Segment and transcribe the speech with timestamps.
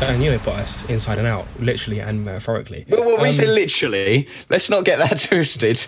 [0.00, 2.84] Daniel Bottas inside and out, literally and metaphorically.
[2.88, 4.28] Well, well we Um, say literally.
[4.50, 5.80] Let's not get that twisted.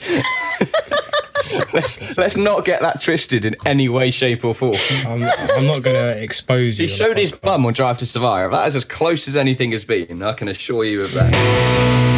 [1.72, 4.76] let's let's not get that twisted in any way, shape, or form.
[5.06, 6.86] I'm, I'm not going to expose you.
[6.86, 8.50] He showed his bum on Drive to Survive.
[8.50, 10.22] That is as close as anything has been.
[10.22, 12.17] I can assure you of that.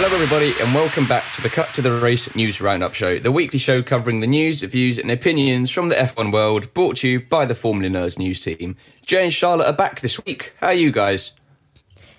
[0.00, 3.32] Hello, everybody, and welcome back to the Cut to the Race News Roundup Show, the
[3.32, 7.20] weekly show covering the news, views, and opinions from the F1 world, brought to you
[7.26, 8.76] by the Formula Nerds news team.
[9.04, 10.54] Jay and Charlotte are back this week.
[10.60, 11.32] How are you guys?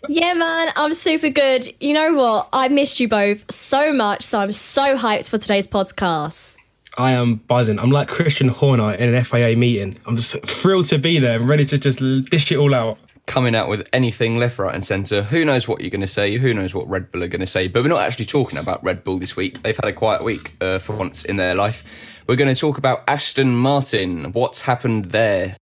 [0.10, 1.74] Yeah, man, I'm super good.
[1.80, 2.50] You know what?
[2.52, 6.58] I missed you both so much, so I'm so hyped for today's podcast.
[6.98, 7.80] I am buzzing.
[7.80, 9.98] I'm like Christian Horner in an FIA meeting.
[10.06, 12.00] I'm just thrilled to be there and ready to just
[12.30, 13.00] dish it all out.
[13.30, 15.22] Coming out with anything left, right, and centre.
[15.22, 16.36] Who knows what you're going to say?
[16.38, 17.68] Who knows what Red Bull are going to say?
[17.68, 19.62] But we're not actually talking about Red Bull this week.
[19.62, 22.24] They've had a quiet week uh, for once in their life.
[22.28, 24.32] We're going to talk about Aston Martin.
[24.32, 25.58] What's happened there?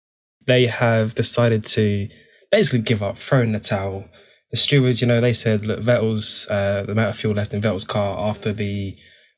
[0.45, 2.09] They have decided to
[2.51, 4.09] basically give up, throw in the towel.
[4.51, 7.61] The stewards, you know, they said that Vettel's uh, the amount of fuel left in
[7.61, 8.97] Vettel's car after the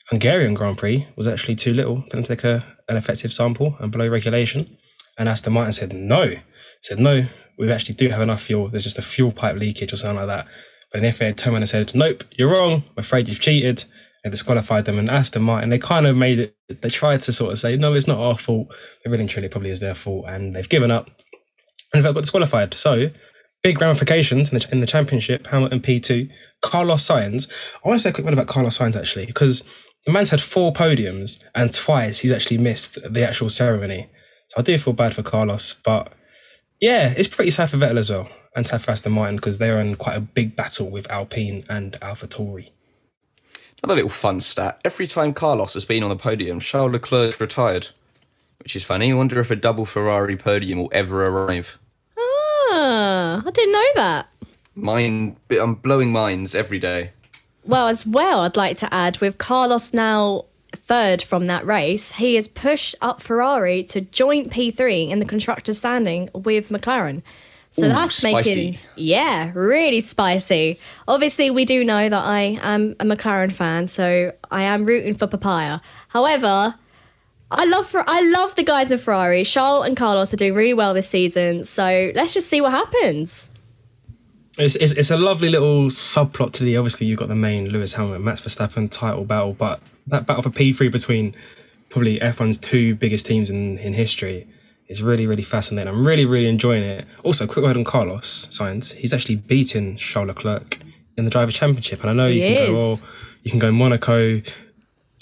[0.09, 4.07] Hungarian Grand Prix was actually too little to take a, an effective sample and below
[4.07, 4.79] regulation.
[5.15, 6.33] And Aston Martin said no,
[6.81, 8.69] said no, we actually do have enough fuel.
[8.69, 10.47] There's just a fuel pipe leakage or something like that.
[10.91, 12.83] But then FIA turned and said, nope, you're wrong.
[12.95, 13.85] I'm afraid you've cheated.
[14.23, 14.97] And disqualified them.
[14.97, 17.94] And Aston Martin, they kind of made it, they tried to sort of say, no,
[17.94, 18.69] it's not our fault.
[19.03, 20.25] But really and truly, probably is their fault.
[20.27, 21.11] And they've given up
[21.94, 22.73] and they've got disqualified.
[22.73, 23.11] So
[23.61, 25.45] big ramifications in the, in the championship.
[25.47, 26.29] Hamilton P2,
[26.61, 27.49] Carlos Sainz.
[27.83, 29.63] I want to say a quick word about Carlos Sainz actually, because
[30.05, 34.09] the man's had four podiums and twice he's actually missed the actual ceremony.
[34.49, 36.13] So I do feel bad for Carlos, but
[36.85, 39.79] yeah, it's pretty sad for Vettel as well and sad for Aston Martin because they're
[39.79, 42.69] in quite a big battle with Alpine and AlphaTauri.
[43.84, 44.79] Another little fun stat.
[44.85, 47.88] Every time Carlos has been on the podium, Charles Leclerc retired.
[48.59, 49.12] Which is funny.
[49.12, 51.79] I wonder if a double Ferrari podium will ever arrive.
[52.18, 54.28] Ah, I didn't know that.
[54.75, 57.13] Mine, I'm blowing minds every day.
[57.63, 60.45] Well, as well, I'd like to add with Carlos now
[60.85, 65.73] third from that race, he has pushed up Ferrari to joint P3 in the constructor
[65.73, 67.23] standing with McLaren.
[67.72, 70.79] So Ooh, that's making, yeah, really spicy.
[71.07, 75.28] Obviously, we do know that I am a McLaren fan, so I am rooting for
[75.28, 75.81] Papaya.
[76.09, 76.75] However,
[77.51, 79.44] I love I love the guys in Ferrari.
[79.44, 83.50] Charles and Carlos are doing really well this season, so let's just see what happens.
[84.57, 87.95] It's, it's, it's a lovely little subplot to the obviously you've got the main Lewis
[87.95, 91.35] Hamilton Max Verstappen title battle, but that battle for P3 between
[91.89, 94.47] probably F1's two biggest teams in, in history
[94.88, 95.91] is really really fascinating.
[95.93, 97.05] I'm really really enjoying it.
[97.23, 98.94] Also, quick word on Carlos Sainz.
[98.94, 100.79] He's actually beaten Charles Leclerc
[101.17, 102.77] in the driver championship, and I know you He can go is.
[102.77, 103.09] well,
[103.44, 104.41] you can go Monaco.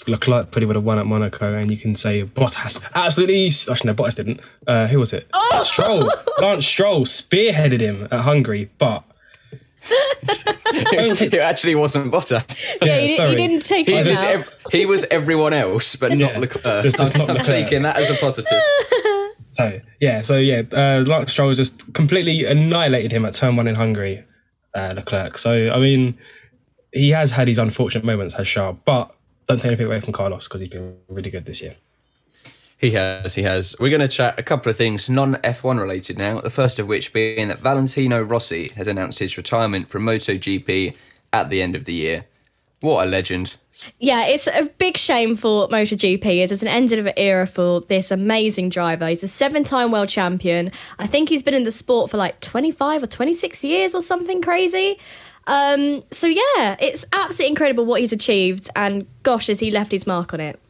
[0.06, 3.46] Leclerc probably would have won at Monaco, and you can say Bottas absolutely.
[3.46, 4.40] Actually, no, Bottas didn't.
[4.66, 5.28] Uh, who was it?
[5.62, 6.10] Stroll.
[6.40, 9.02] Lance Stroll spearheaded him at Hungary, but
[9.90, 12.76] it actually wasn't Bottas.
[12.82, 13.30] Yeah, you, di- sorry.
[13.30, 14.30] you didn't take He him was, out.
[14.32, 16.82] ev- he was everyone else, but not Yeah, Leclerc.
[16.84, 17.46] just- just not I'm Leclerc.
[17.64, 18.58] taking that as a positive.
[19.52, 23.76] So yeah, so yeah, uh, Lance Stroll just completely annihilated him at turn one in
[23.76, 24.24] Hungary,
[24.74, 25.38] uh, Leclerc.
[25.38, 26.18] So I mean,
[26.92, 29.14] he has had his unfortunate moments, has Charles, but
[29.46, 31.76] don't take anything away from Carlos because he's been really good this year.
[32.78, 33.76] He has, he has.
[33.78, 36.40] We're going to chat a couple of things non F1 related now.
[36.40, 40.96] The first of which being that Valentino Rossi has announced his retirement from MotoGP
[41.32, 42.26] at the end of the year.
[42.80, 43.56] What a legend.
[43.98, 47.80] Yeah, it's a big shame for MotoGP as it's an end of an era for
[47.80, 49.08] this amazing driver.
[49.08, 50.70] He's a seven-time world champion.
[50.98, 54.42] I think he's been in the sport for like 25 or 26 years or something
[54.42, 54.98] crazy.
[55.46, 60.06] Um, so yeah, it's absolutely incredible what he's achieved, and gosh, has he left his
[60.06, 60.60] mark on it.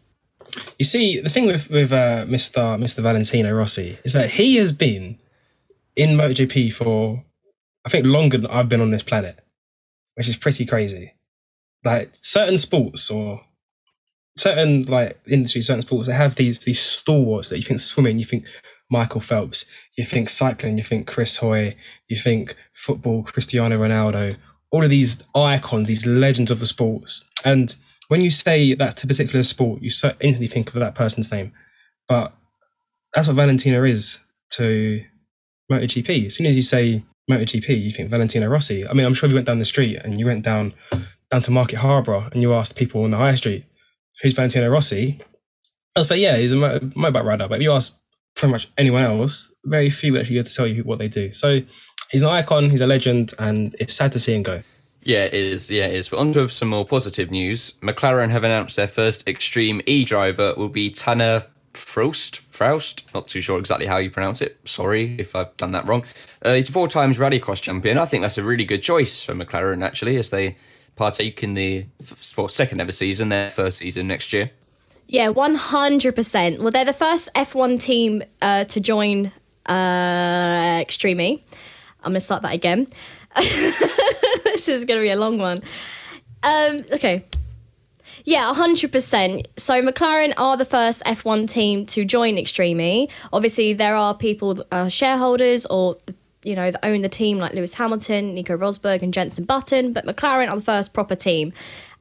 [0.78, 2.78] You see, the thing with with uh, Mr.
[2.78, 3.02] Mr.
[3.02, 5.18] Valentino Rossi is that he has been
[5.96, 7.24] in MotoGP for
[7.84, 9.38] I think longer than I've been on this planet,
[10.14, 11.14] which is pretty crazy.
[11.84, 13.42] Like certain sports or
[14.36, 18.24] certain like industries, certain sports, they have these these stalwarts that you think swimming, you
[18.24, 18.46] think
[18.90, 19.66] Michael Phelps,
[19.96, 21.76] you think cycling, you think Chris Hoy,
[22.08, 24.36] you think football, Cristiano Ronaldo,
[24.70, 27.24] all of these icons, these legends of the sports.
[27.44, 27.74] And
[28.08, 31.52] when you say that's a particular sport, you so instantly think of that person's name.
[32.08, 32.34] But
[33.14, 34.20] that's what Valentina is
[34.52, 35.02] to
[35.70, 36.26] MotoGP.
[36.26, 38.86] As soon as you say MotoGP, you think Valentino Rossi.
[38.86, 40.74] I mean, I'm sure if you went down the street and you went down
[41.30, 43.64] down to Market Harbour and you asked people on the high street,
[44.22, 45.20] who's Valentino Rossi?
[45.96, 47.48] I'll say, yeah, he's a mo- motorbike rider.
[47.48, 47.96] But if you ask
[48.36, 51.32] pretty much anyone else, very few actually get to tell you what they do.
[51.32, 51.60] So
[52.10, 54.62] he's an icon, he's a legend, and it's sad to see him go.
[55.04, 55.70] Yeah, it is.
[55.70, 56.08] Yeah, it is.
[56.08, 57.72] But on to some more positive news.
[57.82, 62.38] McLaren have announced their first Extreme E driver will be Tanner Foust.
[62.38, 63.14] Foust.
[63.14, 64.58] Not too sure exactly how you pronounce it.
[64.64, 66.04] Sorry if I've done that wrong.
[66.42, 67.98] Uh, he's a four times rallycross champion.
[67.98, 70.56] I think that's a really good choice for McLaren, actually, as they
[70.96, 74.52] partake in the f- well, second ever season, their first season next year.
[75.06, 76.60] Yeah, one hundred percent.
[76.60, 79.32] Well, they're the first F one team uh, to join
[79.66, 81.44] uh, Extreme E.
[82.02, 82.86] I'm gonna start that again.
[84.54, 85.60] this is gonna be a long one.
[86.44, 87.24] Um, okay.
[88.24, 89.46] Yeah, 100%.
[89.56, 93.08] So McLaren are the first F1 team to join Extreme E.
[93.32, 95.96] Obviously, there are people, uh, shareholders or,
[96.44, 100.04] you know, that own the team like Lewis Hamilton, Nico Rosberg, and Jenson Button, but
[100.04, 101.52] McLaren are the first proper team.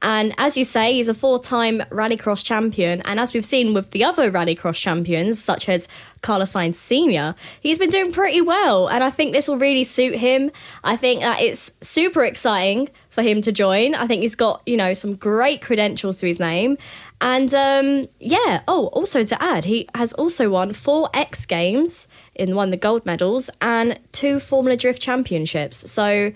[0.03, 3.01] And as you say, he's a four time rallycross champion.
[3.05, 5.87] And as we've seen with the other rallycross champions, such as
[6.21, 8.89] Carlos Sainz Sr., he's been doing pretty well.
[8.89, 10.51] And I think this will really suit him.
[10.83, 13.95] I think that it's super exciting for him to join.
[13.95, 16.77] I think he's got, you know, some great credentials to his name.
[17.21, 22.55] And um, yeah, oh, also to add, he has also won four X Games in
[22.55, 25.89] won the gold medals and two Formula Drift championships.
[25.89, 26.33] So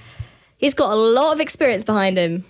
[0.58, 2.46] he's got a lot of experience behind him.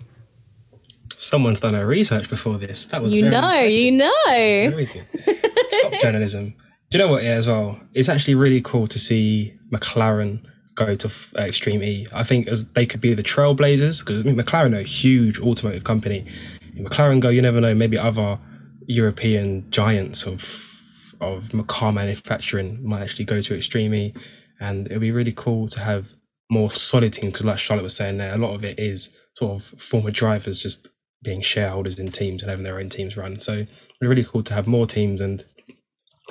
[1.15, 2.85] Someone's done her research before this.
[2.87, 4.85] That was You very know, you know.
[5.81, 6.53] Top journalism.
[6.89, 7.23] Do you know what?
[7.23, 7.79] Yeah, as well.
[7.93, 10.41] It's actually really cool to see McLaren
[10.75, 12.07] go to uh, Extreme E.
[12.13, 15.39] I think as they could be the trailblazers because I mean, McLaren are a huge
[15.39, 16.25] automotive company.
[16.79, 17.75] McLaren go, you never know.
[17.75, 18.39] Maybe other
[18.87, 20.63] European giants of
[21.19, 24.13] of car manufacturing might actually go to Extreme
[24.59, 26.15] and it'll be really cool to have
[26.49, 27.33] more solid teams.
[27.33, 30.59] Because like Charlotte was saying there, a lot of it is sort of former drivers
[30.59, 30.89] just
[31.23, 33.39] being shareholders in teams and having their own teams run.
[33.39, 33.69] So it'd
[33.99, 35.43] be really cool to have more teams and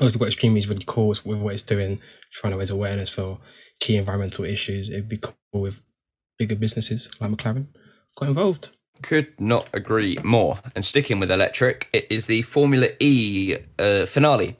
[0.00, 2.00] also what Extreme is really cool with what it's doing,
[2.32, 3.38] trying to raise awareness for
[3.80, 4.88] key environmental issues.
[4.88, 5.82] It'd be cool if
[6.38, 7.68] bigger businesses like McLaren
[8.16, 8.70] got involved.
[9.02, 10.56] Could not agree more.
[10.74, 14.56] And sticking with electric, it is the Formula E uh, finale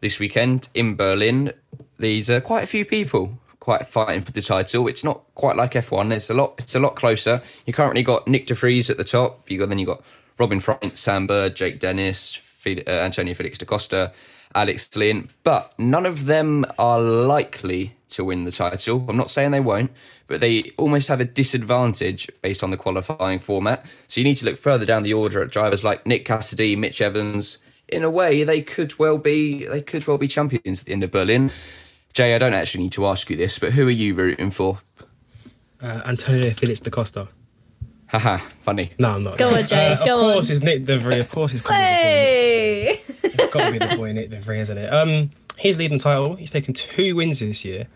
[0.00, 1.52] this weekend in Berlin.
[1.98, 4.88] There's uh, quite a few people quite fighting for the title.
[4.88, 6.12] It's not quite like F1.
[6.12, 6.54] It's a lot.
[6.58, 7.42] It's a lot closer.
[7.66, 9.48] You currently got Nick De Vries at the top.
[9.50, 10.02] You got then you got
[10.38, 14.12] Robin Frijns, Sam Bird, Jake Dennis, uh, Antonio Felix da Costa,
[14.54, 15.28] Alex Lynn.
[15.44, 19.04] But none of them are likely to win the title.
[19.08, 19.92] I'm not saying they won't,
[20.30, 23.84] but they almost have a disadvantage based on the qualifying format.
[24.08, 27.02] So you need to look further down the order at drivers like Nick Cassidy, Mitch
[27.02, 27.58] Evans.
[27.88, 31.50] In a way, they could well be they could well be champions in the Berlin.
[32.14, 34.78] Jay, I don't actually need to ask you this, but who are you rooting for?
[35.82, 37.28] Uh, Antonio Felix da Costa.
[38.08, 38.90] Haha, funny.
[38.98, 39.38] No, I'm not.
[39.38, 40.56] Go on, Jay, Uh, go of course, on.
[40.56, 41.20] it's Nick De Vries.
[41.20, 42.02] Of course, it's got to be the boy.
[42.02, 42.86] Hey!
[43.22, 44.92] It's got to be the boy Nick De Vries, isn't it?
[44.92, 46.34] Um, he's leading the title.
[46.36, 47.86] He's taken two wins this year,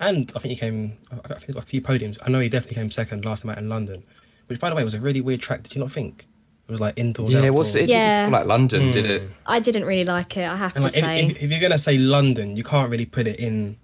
[0.00, 0.96] and I think he came.
[1.12, 2.18] I think he's got a few podiums.
[2.24, 4.02] I know he definitely came second last time out in London,
[4.46, 5.62] which, by the way, was a really weird track.
[5.62, 6.26] Did you not think?
[6.66, 7.34] It was like indoors.
[7.34, 7.74] Yeah, it was.
[7.76, 7.88] It.
[7.88, 8.20] Yeah.
[8.20, 9.10] didn't feel like London, did hmm.
[9.10, 9.22] it?
[9.46, 11.26] I didn't really like it, I have And to like, if, say.
[11.26, 13.76] if, if you're gonna say London, you can't really put it in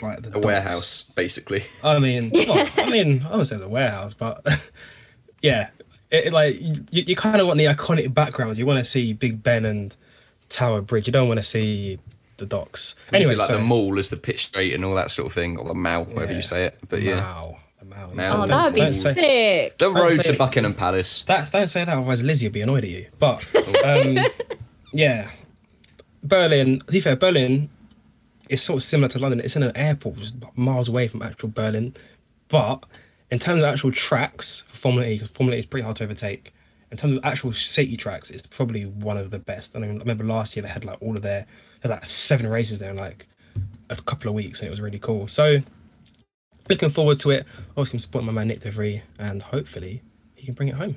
[0.00, 0.46] like the A docks.
[0.46, 1.64] warehouse, basically.
[1.82, 4.46] I mean, well, I mean, I wouldn't say it's a warehouse, but
[5.42, 5.70] yeah,
[6.10, 8.58] it, it, like you, you kind of want the iconic backgrounds.
[8.58, 9.96] You want to see Big Ben and
[10.48, 11.06] Tower Bridge.
[11.06, 11.98] You don't want to see
[12.38, 12.96] the docks.
[13.12, 15.32] Anyway, Anyway, like so, the mall is the pitch straight and all that sort of
[15.32, 16.36] thing, or the mall, whatever Yeah.
[16.38, 16.78] you say it.
[16.88, 18.10] But yeah, Wow, the Mao.
[18.14, 18.42] Mao.
[18.42, 19.14] oh, that would be Don't say-
[19.66, 19.78] sick.
[19.78, 20.32] the road to.
[20.36, 21.22] Buckingham Palace.
[21.22, 23.06] That's don't say that, otherwise Lizzie will be annoyed at you.
[23.18, 23.44] But
[23.84, 24.18] um,
[24.92, 25.30] yeah,
[26.22, 26.80] Berlin.
[26.80, 27.68] To be fair, Berlin
[28.48, 29.40] is sort of similar to London.
[29.40, 31.94] It's in an airport, which is miles away from actual Berlin.
[32.48, 32.84] But
[33.30, 36.04] in terms of actual tracks for Formula E, 'cause Formula E is pretty hard to
[36.04, 36.52] overtake.
[36.90, 39.76] In terms of actual city tracks, it's probably one of the best.
[39.76, 41.46] I, mean, I remember last year they had like all of their,
[41.82, 43.28] had like seven races there in like
[43.90, 45.28] a couple of weeks, and it was really cool.
[45.28, 45.62] So
[46.68, 47.46] looking forward to it.
[47.70, 50.02] Obviously, I'm supporting my man Nick De Vries, and hopefully
[50.34, 50.96] he can bring it home.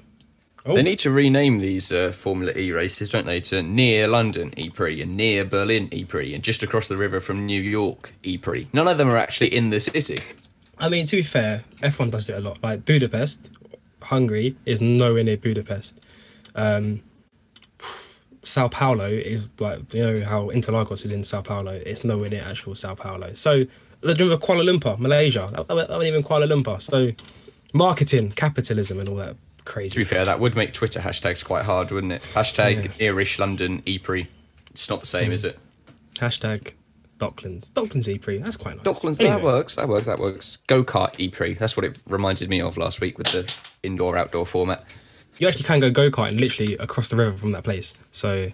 [0.63, 0.75] Oh.
[0.75, 5.01] They need to rename these uh, Formula E races, don't they, to near London E-Prix
[5.01, 8.67] and near Berlin E-Prix and just across the river from New York E-Prix.
[8.71, 10.19] None of them are actually in the city.
[10.77, 12.61] I mean, to be fair, F1 does it a lot.
[12.61, 13.49] Like Budapest,
[14.03, 15.99] Hungary is nowhere near Budapest.
[16.53, 17.01] Um,
[18.43, 21.73] Sao Paulo is like you know how Interlagos is in Sao Paulo.
[21.85, 23.33] It's nowhere near actual Sao Paulo.
[23.33, 23.65] So
[24.01, 25.49] let's remember Kuala Lumpur, Malaysia.
[25.51, 26.81] That, that, that wasn't even Kuala Lumpur.
[26.81, 27.11] So
[27.73, 29.89] marketing, capitalism, and all that crazy.
[29.91, 30.17] To be stuff.
[30.17, 32.21] fair, that would make Twitter hashtags quite hard, wouldn't it?
[32.33, 34.27] Hashtag Irish London E-Prix.
[34.71, 35.33] It's not the same, Mm.
[35.33, 35.59] is it?
[36.15, 36.71] Hashtag
[37.19, 37.71] Docklands.
[37.71, 38.39] Docklands E-Prix.
[38.39, 38.85] That's quite nice.
[38.85, 40.57] Docklands, Anyway, that works, that works, that works.
[40.67, 41.53] Go kart E-Prix.
[41.53, 44.83] That's what it reminded me of last week with the indoor outdoor format.
[45.39, 47.93] You actually can go go karting literally across the river from that place.
[48.11, 48.51] So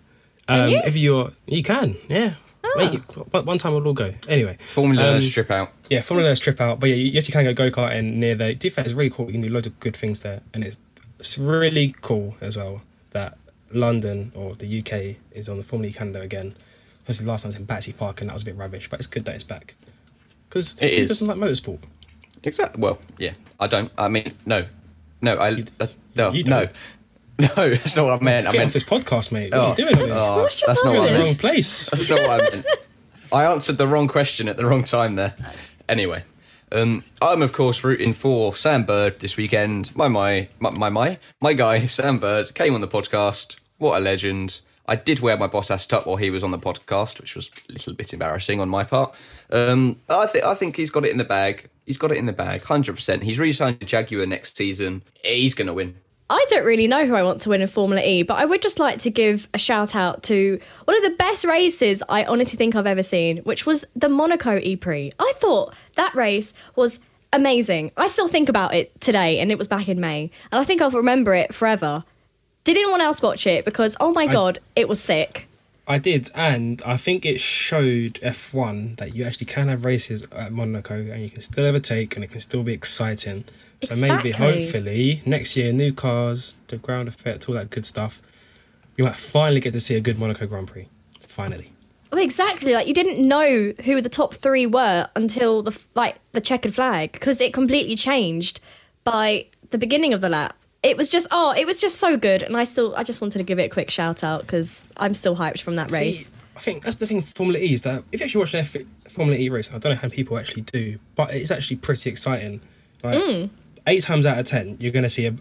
[0.48, 0.81] um, you?
[0.86, 2.36] if you're, you can, yeah.
[2.75, 3.01] Make it,
[3.34, 4.13] one one time we'll all go.
[4.27, 5.72] Anyway, Formula Um, strip out.
[5.89, 6.79] Yeah, Formula One trip out.
[6.79, 8.53] But yeah, you actually can go go karting near there.
[8.53, 9.25] To be fair, it's really cool.
[9.27, 10.77] You can do loads of good things there, and it's
[11.17, 12.81] it's really cool as well
[13.12, 13.38] that
[13.72, 16.55] London or the UK is on the Formula E calendar again.
[17.01, 18.89] Obviously, last time it was in Battersea Park, and that was a bit rubbish.
[18.89, 19.75] But it's good that it's back
[20.50, 21.07] because It who is.
[21.10, 21.79] doesn't like motorsport.
[22.43, 22.81] Exactly.
[22.81, 23.31] Well, yeah.
[23.60, 23.91] I don't.
[23.98, 24.65] I mean, no,
[25.21, 25.36] no.
[25.38, 26.67] I uh, no you no
[27.39, 27.47] no.
[27.69, 28.47] That's not what I meant.
[28.47, 29.51] I meant off this podcast, mate.
[29.53, 29.97] What Oh, are you doing?
[30.07, 30.13] here?
[30.15, 31.25] oh, What's just that's not what I You're in the meant.
[31.43, 31.89] wrong place.
[31.89, 32.65] That's not what I meant.
[33.31, 35.36] I answered the wrong question at the wrong time there.
[35.89, 36.24] Anyway,
[36.71, 39.95] um, I'm of course rooting for Sam Bird this weekend.
[39.95, 43.57] My my my my my, my guy Sam Bird came on the podcast.
[43.77, 44.62] What a legend!
[44.88, 47.74] I did wear my Bottas top while he was on the podcast, which was a
[47.74, 49.13] little bit embarrassing on my part.
[49.51, 51.69] Um, I think I think he's got it in the bag.
[51.88, 53.24] He's got it in the bag, hundred percent.
[53.24, 55.03] He's re-signed to Jaguar next season.
[55.24, 55.96] He's gonna win.
[56.29, 58.62] I don't really know who I want to win in Formula E, but I would
[58.62, 62.58] just like to give a shout out to one of the best races I honestly
[62.58, 65.13] think I've ever seen, which was the Monaco E Prix.
[65.17, 67.00] I thought that race was
[67.32, 67.94] amazing.
[67.96, 70.82] I still think about it today, and it was back in May, and I think
[70.82, 72.03] I'll remember it forever.
[72.65, 73.63] Did anyone else watch it?
[73.63, 75.47] Because oh my god, it was sick.
[75.89, 80.51] I did, and I think it showed F1 that you actually can have races at
[80.51, 83.46] Monaco and you can still overtake and it can still be exciting.
[83.84, 88.22] So maybe, hopefully, next year, new cars, the ground effect, all that good stuff,
[88.98, 90.89] you might finally get to see a good Monaco Grand Prix.
[91.22, 91.72] Finally.
[92.12, 92.74] Well, exactly.
[92.74, 97.12] Like you didn't know who the top three were until the like the checkered flag
[97.12, 98.60] because it completely changed
[99.03, 100.58] by the beginning of the lap.
[100.84, 103.39] It was just oh, it was just so good, and I still I just wanted
[103.39, 106.31] to give it a quick shout out because I'm still hyped from that race.
[106.55, 108.60] I think that's the thing with Formula E is that if you actually watch an
[108.62, 112.10] F- Formula E race, I don't know how people actually do, but it's actually pretty
[112.10, 112.62] exciting.
[113.03, 113.50] Like, mm.
[113.86, 115.34] Eight times out of ten, you're going to see a,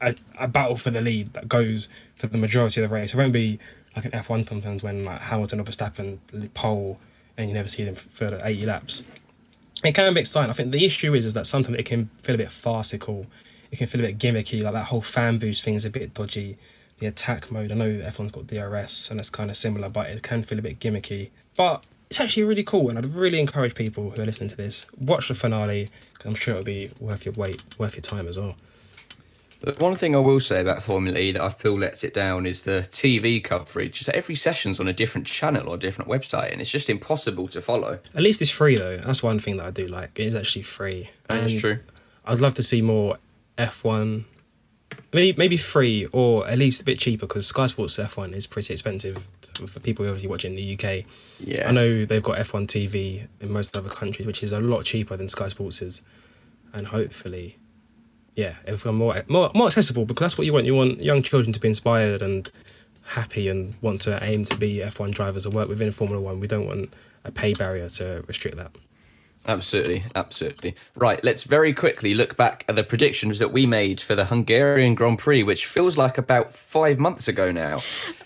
[0.00, 3.12] a, a battle for the lead that goes for the majority of the race.
[3.12, 3.58] It won't be
[3.94, 6.18] like an F1 sometimes when like Hamilton or Verstappen
[6.54, 6.98] pole
[7.36, 9.02] and you never see them for the 80 laps.
[9.82, 10.50] It can be exciting.
[10.50, 13.26] I think the issue is is that sometimes it can feel a bit farcical.
[13.74, 14.62] It can feel a bit gimmicky.
[14.62, 16.56] Like that whole fan boost thing is a bit dodgy.
[17.00, 17.72] The attack mode.
[17.72, 20.62] I know F1's got DRS and it's kind of similar, but it can feel a
[20.62, 21.30] bit gimmicky.
[21.56, 24.86] But it's actually really cool, and I'd really encourage people who are listening to this
[24.96, 28.38] watch the finale because I'm sure it'll be worth your wait, worth your time as
[28.38, 28.54] well.
[29.58, 32.46] The one thing I will say about Formula E that I feel lets it down
[32.46, 33.98] is the TV coverage.
[33.98, 37.60] Just every session's on a different channel or different website, and it's just impossible to
[37.60, 37.98] follow.
[38.14, 38.98] At least it's free though.
[38.98, 40.16] That's one thing that I do like.
[40.20, 41.10] It is actually free.
[41.26, 41.80] That's true.
[42.24, 43.18] I'd love to see more
[43.58, 44.24] F1,
[45.12, 48.72] maybe maybe free or at least a bit cheaper because Sky Sports F1 is pretty
[48.72, 49.26] expensive
[49.66, 51.04] for people who obviously watch in the UK.
[51.40, 51.68] Yeah.
[51.68, 55.16] I know they've got F1 TV in most other countries, which is a lot cheaper
[55.16, 56.02] than Sky Sports is,
[56.72, 57.56] and hopefully,
[58.34, 60.66] yeah, become more more more accessible because that's what you want.
[60.66, 62.50] You want young children to be inspired and
[63.06, 66.40] happy and want to aim to be F1 drivers and work within Formula One.
[66.40, 66.92] We don't want
[67.24, 68.72] a pay barrier to restrict that.
[69.46, 70.74] Absolutely, absolutely.
[70.94, 74.94] Right, let's very quickly look back at the predictions that we made for the Hungarian
[74.94, 77.80] Grand Prix, which feels like about five months ago now.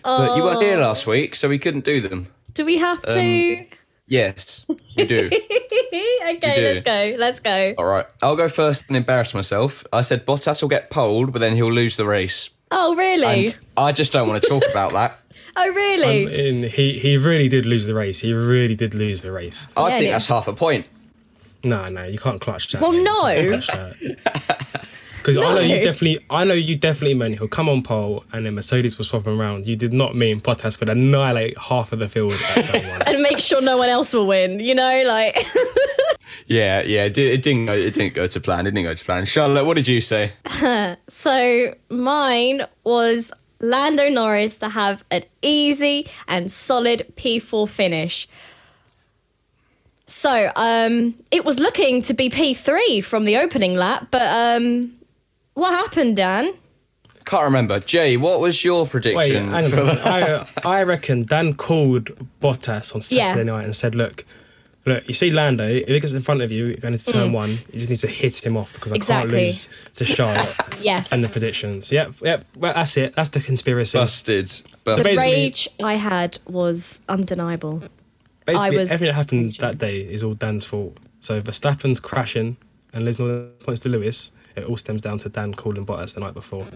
[0.04, 2.28] But you weren't here last week, so we couldn't do them.
[2.54, 3.66] Do we have to?
[4.06, 4.64] Yes,
[4.96, 5.26] we do.
[5.26, 6.62] okay, do.
[6.62, 7.16] let's go.
[7.18, 7.74] Let's go.
[7.76, 9.84] All right, I'll go first and embarrass myself.
[9.92, 12.50] I said Bottas will get poled, but then he'll lose the race.
[12.70, 13.46] Oh really?
[13.46, 15.18] And I just don't want to talk about that.
[15.56, 16.26] oh really?
[16.26, 18.20] Um, and he he really did lose the race.
[18.20, 19.66] He really did lose the race.
[19.76, 20.86] I Yeah, think that's half a point.
[21.64, 22.80] No, no, you can't clutch that.
[22.80, 23.02] Well, mate.
[23.04, 23.28] no.
[23.30, 24.88] You can't clutch that.
[25.18, 28.46] Because I know you definitely, I know you definitely meant he'll come on pole, and
[28.46, 29.66] then Mercedes was swapping around.
[29.66, 33.02] You did not mean Bottas would annihilate half of the field at turn one.
[33.06, 34.58] and make sure no one else will win.
[34.58, 35.36] You know, like
[36.46, 37.74] Yeah, yeah, it, di- it didn't go.
[37.74, 38.66] It didn't go to plan.
[38.66, 39.26] It didn't go to plan.
[39.26, 40.32] Charlotte, what did you say?
[41.08, 41.74] so.
[41.90, 48.28] Mine was Lando Norris to have an easy and solid P4 finish.
[50.08, 54.92] So, um, it was looking to be P3 from the opening lap, but um,
[55.54, 56.54] what happened, Dan?
[57.26, 57.78] Can't remember.
[57.78, 59.48] Jay, what was your Wait, prediction?
[59.48, 59.70] hang on.
[59.70, 60.46] for a.
[60.64, 62.06] I, I reckon Dan called
[62.40, 63.42] Bottas on Saturday Yeah.
[63.54, 64.24] night and said, "Look,
[64.86, 65.68] look, you see Lando.
[65.68, 67.96] If he gets in front of you, you're going into turn one, you just need
[67.98, 68.96] to hit him off because I Mm.
[68.96, 69.30] Exactly.
[69.30, 71.12] can't lose to Charlotte." Yes.
[71.12, 71.92] and the predictions.
[71.92, 72.44] Yep, yep.
[72.56, 73.14] Well, that's it.
[73.14, 73.98] That's the conspiracy.
[73.98, 74.50] Busted,
[74.84, 77.82] But The basically- rage I had was undeniable.
[78.54, 80.96] Basically, was- everything that happened that day is all Dan's fault.
[81.20, 82.56] So Verstappen's crashing
[82.92, 84.32] and losing all the points to Lewis.
[84.56, 86.66] It all stems down to Dan calling Bottas the night before.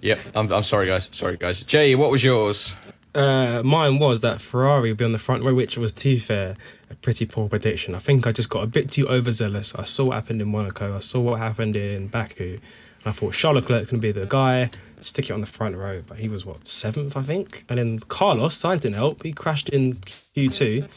[0.00, 1.08] yep, I'm, I'm sorry, guys.
[1.12, 1.62] Sorry, guys.
[1.62, 2.74] Jay, what was yours?
[3.14, 6.54] Uh, mine was that Ferrari would be on the front row, which was, too fair,
[6.90, 7.94] a pretty poor prediction.
[7.94, 9.74] I think I just got a bit too overzealous.
[9.74, 13.34] I saw what happened in Monaco, I saw what happened in Baku, and I thought
[13.34, 14.70] Charles Leclerc going to be the guy,
[15.00, 16.02] stick it on the front row.
[16.06, 17.64] But he was, what, seventh, I think?
[17.68, 19.22] And then Carlos, Sainz didn't help.
[19.22, 19.94] He crashed in
[20.36, 20.88] Q2,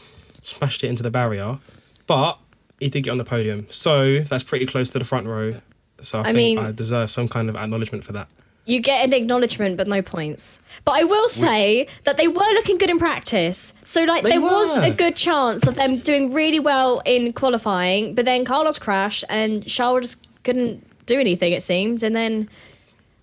[0.42, 1.58] smashed it into the barrier,
[2.06, 2.38] but
[2.78, 3.66] he did get on the podium.
[3.70, 5.54] So that's pretty close to the front row.
[6.02, 8.28] So I, I think mean- I deserve some kind of acknowledgement for that.
[8.64, 10.62] You get an acknowledgement, but no points.
[10.84, 13.74] But I will say that they were looking good in practice.
[13.82, 18.14] So, like, They there was a good chance of them doing really well in qualifying,
[18.14, 22.04] but then Carlos crashed and Charles just couldn't do anything, it seemed.
[22.04, 22.48] And then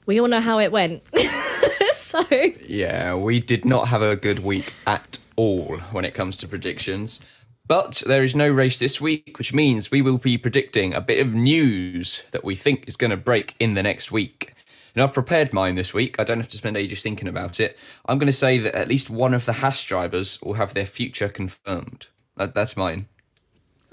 [0.05, 1.03] we all know how it went.
[1.93, 2.21] so,
[2.67, 7.19] Yeah, we did not have a good week at all when it comes to predictions.
[7.67, 11.21] But there is no race this week, which means we will be predicting a bit
[11.25, 14.53] of news that we think is going to break in the next week.
[14.95, 16.19] And I've prepared mine this week.
[16.19, 17.77] I don't have to spend ages thinking about it.
[18.07, 20.87] I'm going to say that at least one of the Haas drivers will have their
[20.87, 22.07] future confirmed.
[22.37, 23.05] That, that's mine.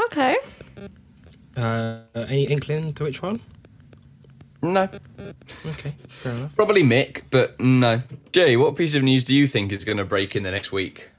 [0.07, 0.37] okay.
[1.57, 3.41] Uh, any inkling to which one?
[4.63, 4.89] No,
[5.67, 6.57] Okay, fair enough.
[6.57, 8.03] probably Mick, but no.
[8.33, 10.73] Jay, what piece of news do you think is going to break in the next
[10.73, 11.11] week?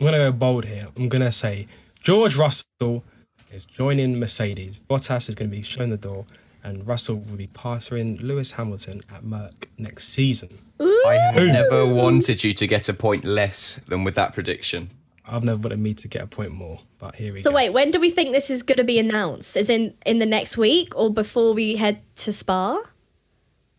[0.00, 0.88] I'm gonna go bold here.
[0.96, 1.66] I'm gonna say
[2.02, 3.04] George Russell
[3.52, 4.80] is joining Mercedes.
[4.88, 6.24] Bottas is gonna be showing the door,
[6.62, 10.50] and Russell will be passing Lewis Hamilton at Merc next season.
[10.80, 14.88] I have never wanted you to get a point less than with that prediction.
[15.26, 17.56] I've never wanted me to get a point more, but here we So, go.
[17.56, 19.56] wait, when do we think this is going to be announced?
[19.56, 22.80] Is in in the next week or before we head to Spa?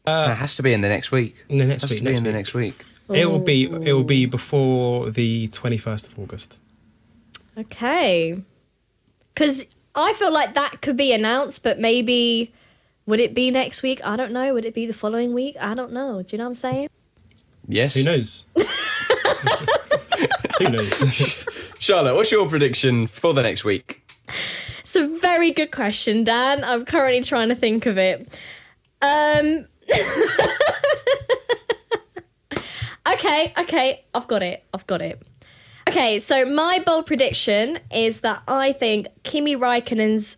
[0.05, 1.43] it has to be in the next week.
[1.49, 2.83] In the next has week, to be next in the next week.
[3.09, 6.59] It will be it will be before the 21st of August.
[7.57, 8.41] Okay.
[9.33, 12.53] Because I feel like that could be announced, but maybe
[13.05, 14.05] would it be next week?
[14.05, 14.53] I don't know.
[14.53, 15.55] Would it be the following week?
[15.59, 16.21] I don't know.
[16.21, 16.89] Do you know what I'm saying?
[17.67, 17.95] Yes.
[17.95, 18.45] Who knows?
[20.59, 21.43] Who knows?
[21.79, 24.03] Charlotte, what's your prediction for the next week?
[24.27, 26.63] It's a very good question, Dan.
[26.63, 28.39] I'm currently trying to think of it.
[29.01, 29.65] Um.
[33.13, 34.63] okay, okay, I've got it.
[34.73, 35.21] I've got it.
[35.89, 40.37] Okay, so my bold prediction is that I think Kimi Raikkonen's,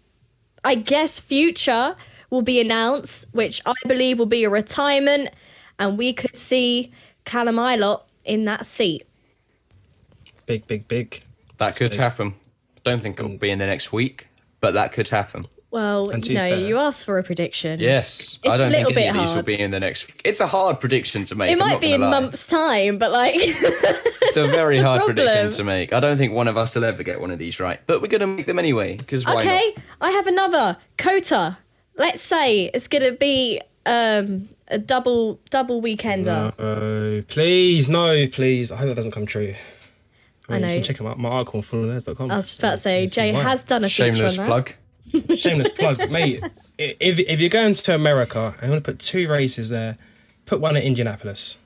[0.63, 1.95] I guess, future
[2.29, 5.29] will be announced, which I believe will be a retirement,
[5.77, 6.91] and we could see
[7.25, 9.03] Callum Ilott in that seat.
[10.45, 11.21] big, big, big.
[11.57, 11.99] That could big.
[11.99, 12.35] happen.
[12.83, 13.39] Don't think it will mm.
[13.39, 14.27] be in the next week,
[14.61, 15.47] but that could happen.
[15.71, 17.79] Well, And you be know, fair- you asked for a prediction.
[17.79, 18.39] Yes.
[18.43, 20.05] It's I a don't think little any bit of these will be in the next
[20.07, 20.21] week.
[20.25, 21.49] It's a hard prediction to make.
[21.49, 22.09] It I'm might be in lie.
[22.09, 25.93] months' time, but like, It's a very the hard prediction to make.
[25.93, 28.09] I don't think one of us will ever get one of these right, but we're
[28.09, 29.83] going to make them anyway, because why okay, not?
[30.01, 31.57] I have another Kota.
[31.97, 36.53] Let's say it's gonna be um, a double double weekender.
[36.57, 38.71] Uh, please, no, please.
[38.71, 39.53] I hope that doesn't come true.
[40.49, 40.67] I, I mean, know.
[40.69, 42.31] You can check out my article on formulanerds.com.
[42.31, 44.47] I was about to say Jay has done a feature Shameless on that.
[44.47, 44.73] plug.
[45.37, 46.43] Shameless plug, mate.
[46.77, 49.97] If if you're going to America, I'm going to put two races there.
[50.45, 51.59] Put one at Indianapolis.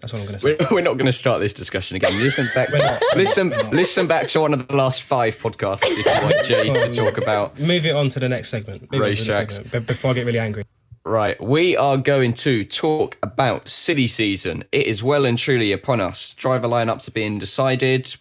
[0.00, 0.56] That's what I'm going to say.
[0.58, 2.12] We're, we're not going to start this discussion again.
[2.14, 2.68] Listen back.
[2.68, 6.72] To, listen, listen back to one of the last five podcasts if you want Jay
[6.72, 7.60] to talk about.
[7.60, 8.90] Move it on to the next segment.
[8.90, 9.52] Move it on Racetracks.
[9.52, 10.64] segment, before I get really angry.
[11.04, 14.64] Right, we are going to talk about silly season.
[14.72, 16.34] It is well and truly upon us.
[16.34, 18.14] Driver lineups are being decided.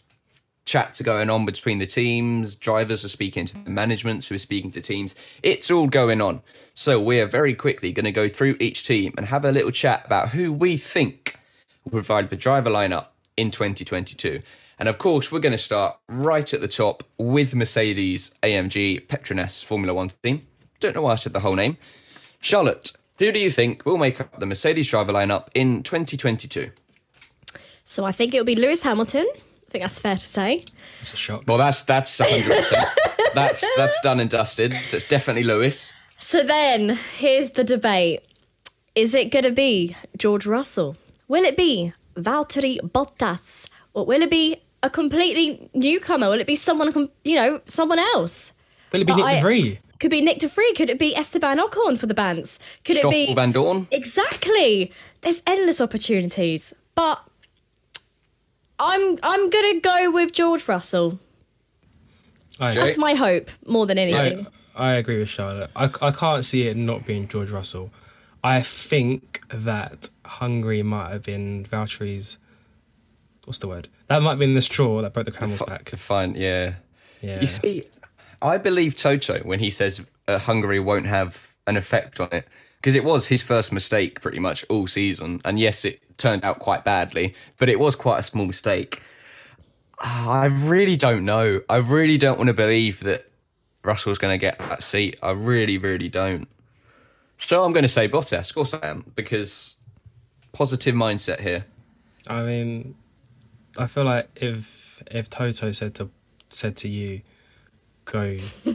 [0.65, 2.55] Chats are going on between the teams.
[2.55, 5.15] Drivers are speaking to the management who are speaking to teams.
[5.41, 6.41] It's all going on.
[6.73, 9.71] So we are very quickly going to go through each team and have a little
[9.71, 11.39] chat about who we think
[11.83, 14.41] will provide the driver lineup in 2022.
[14.77, 19.63] And of course, we're going to start right at the top with Mercedes AMG Petronas
[19.63, 20.47] Formula One team.
[20.79, 21.77] Don't know why I said the whole name.
[22.39, 26.71] Charlotte, who do you think will make up the Mercedes driver lineup in 2022?
[27.83, 29.27] So I think it'll be Lewis Hamilton.
[29.71, 30.55] I think that's fair to say.
[30.99, 31.43] It's a shock.
[31.47, 32.73] Well, that's that's 100%.
[33.33, 34.73] that's that's done and dusted.
[34.73, 35.93] So it's definitely Lewis.
[36.17, 38.19] So then, here's the debate:
[38.95, 40.97] Is it going to be George Russell?
[41.29, 46.27] Will it be Valtteri Bottas, or will it be a completely newcomer?
[46.29, 48.51] Will it be someone, com- you know, someone else?
[48.91, 49.77] Will it be But Nick I- de Vries?
[50.01, 50.75] Could be Nick De Vries.
[50.75, 52.59] Could it be Esteban Ocon for the Bants?
[52.83, 53.87] Could it be Vandoorne.
[53.89, 54.91] exactly?
[55.21, 57.21] There's endless opportunities, but
[58.81, 61.19] I'm I'm gonna go with George Russell.
[62.59, 64.47] I, That's my hope more than anything.
[64.75, 65.69] I, I agree with Charlotte.
[65.75, 67.91] I, I can't see it not being George Russell.
[68.43, 72.37] I think that Hungary might have been Valtteri's
[73.45, 73.87] what's the word?
[74.07, 75.89] That might have been the straw that broke the camel's Fi- back.
[75.89, 76.75] Fine, yeah.
[77.21, 77.41] Yeah.
[77.41, 77.83] You see,
[78.41, 82.95] I believe Toto when he says uh, Hungary won't have an effect on it because
[82.95, 86.83] it was his first mistake pretty much all season, and yes, it turned out quite
[86.83, 89.01] badly, but it was quite a small mistake.
[89.99, 91.61] I really don't know.
[91.69, 93.29] I really don't want to believe that
[93.83, 95.19] Russell's going to get that seat.
[95.21, 96.47] I really, really don't.
[97.37, 98.49] So I'm going to say Bottas.
[98.49, 99.77] Of course I am because
[100.51, 101.65] positive mindset here.
[102.27, 102.95] I mean,
[103.77, 106.09] I feel like if if Toto said to
[106.49, 107.21] said to you,
[108.05, 108.37] go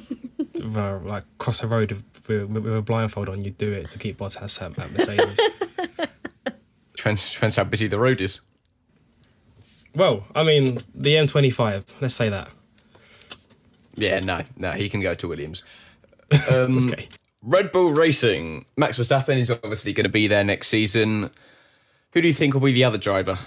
[0.75, 3.99] uh, like cross a road with, with, with a blindfold on, you'd do it to
[3.99, 5.41] keep Bottas at, at Mercedes.
[7.07, 8.41] Depends, depends how busy the road is.
[9.95, 11.85] well, I mean, the M25.
[12.01, 12.49] Let's say that.
[13.95, 15.63] Yeah, no, no, he can go to Williams.
[16.51, 17.07] Um, Okay.
[17.45, 18.65] Red Bull Racing.
[18.77, 21.31] Max Verstappen is obviously going to be there next season.
[22.11, 23.39] Who do you think will be the other driver?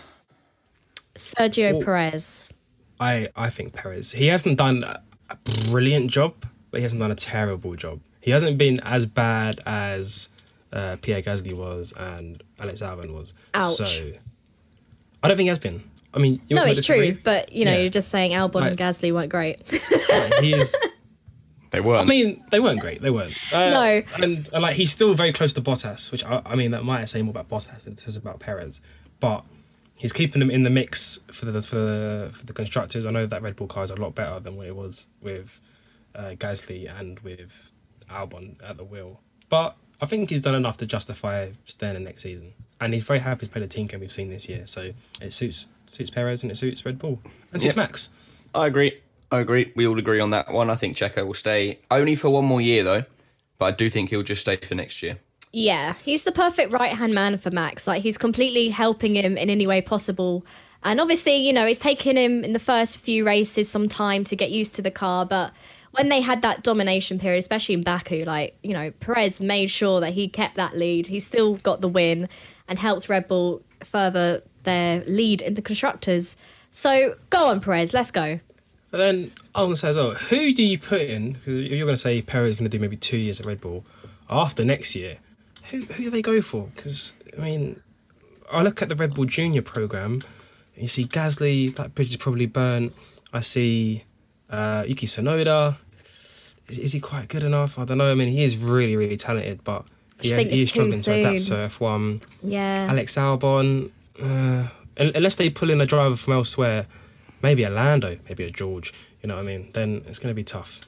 [1.16, 2.48] Sergio Perez.
[2.98, 4.14] I I think Perez.
[4.14, 5.36] He hasn't done a a
[5.70, 8.00] brilliant job, but he hasn't done a terrible job.
[8.22, 10.30] He hasn't been as bad as
[10.72, 13.34] uh, Pierre Gasly was and Alex Albon was.
[13.54, 13.78] Ouch.
[13.78, 14.12] So
[15.24, 15.84] I don't think he has been.
[16.14, 17.12] I mean, you No, it's disagree.
[17.12, 17.80] true, but you know, Yeah.
[17.82, 18.90] you're just saying Albon and Right.
[18.90, 19.62] Gasly weren't great.
[19.72, 20.76] Like, is.
[21.72, 22.02] They weren't.
[22.02, 23.00] I mean, they weren't great.
[23.00, 23.36] They weren't.
[23.54, 24.02] Uh, No.
[24.16, 27.06] and, and like he's still very close to Bottas, which I, I mean that might
[27.10, 28.82] say more about Bottas than it says about Perez,
[29.20, 29.46] but
[29.94, 33.06] he's keeping them in the mix for the for the for the constructors.
[33.06, 35.62] I know that Red Bull car is a lot better than what it was with
[36.16, 37.72] uh, Gasly and with
[38.10, 42.24] Albon at the wheel, but I think he's done enough to justify staying in next
[42.24, 44.66] season, and he's very happy to play the team game we've seen this year.
[44.66, 47.20] So it suits suits Perez and it suits Red Bull
[47.52, 47.82] and suits Yeah.
[47.82, 48.12] Max.
[48.54, 49.00] I agree.
[49.32, 49.72] I agree.
[49.76, 50.70] We all agree on that one.
[50.70, 53.04] I think Checo will stay only for one more year, though.
[53.58, 55.18] But I do think he'll just stay for next year.
[55.52, 57.88] Yeah, he's the perfect right hand man for Max.
[57.88, 60.46] Like he's completely helping him in any way possible.
[60.84, 64.36] And obviously, you know, it's taken him in the first few races some time to
[64.36, 65.52] get used to the car, but
[65.92, 70.00] when they had that domination period, especially in Baku, like, you know, Perez made sure
[70.02, 71.08] that he kept that lead.
[71.08, 72.30] He still got the win
[72.68, 76.38] and helped Red Bull further their lead in the constructors.
[76.72, 78.40] So go on, Perez, let's go.
[78.92, 81.34] But then I want to say as well, oh, who do you put in?
[81.34, 83.62] Because you're going to say Perez is going to do maybe two years at Red
[83.62, 83.86] Bull
[84.30, 85.18] after next year.
[85.70, 86.70] Who who do they go for?
[86.76, 87.82] Because I mean,
[88.52, 90.22] I look at the Red Bull Junior program.
[90.76, 92.94] You see Gasly, that bridge is probably burnt.
[93.32, 94.06] I see
[94.50, 95.78] uh, Yuki Tsunoda.
[96.68, 97.80] Is, is he quite good enough?
[97.80, 98.12] I don't know.
[98.12, 99.86] I mean, he is really really talented, but
[100.22, 102.22] just yeah, think he is too struggling to adapt to F1.
[102.44, 102.88] Yeah.
[102.90, 106.88] Alex Albon, uh, unless they pull in a driver from elsewhere,
[107.42, 109.70] maybe a Lando, maybe a George, you know what I mean?
[109.74, 110.82] Then it's going to be tough.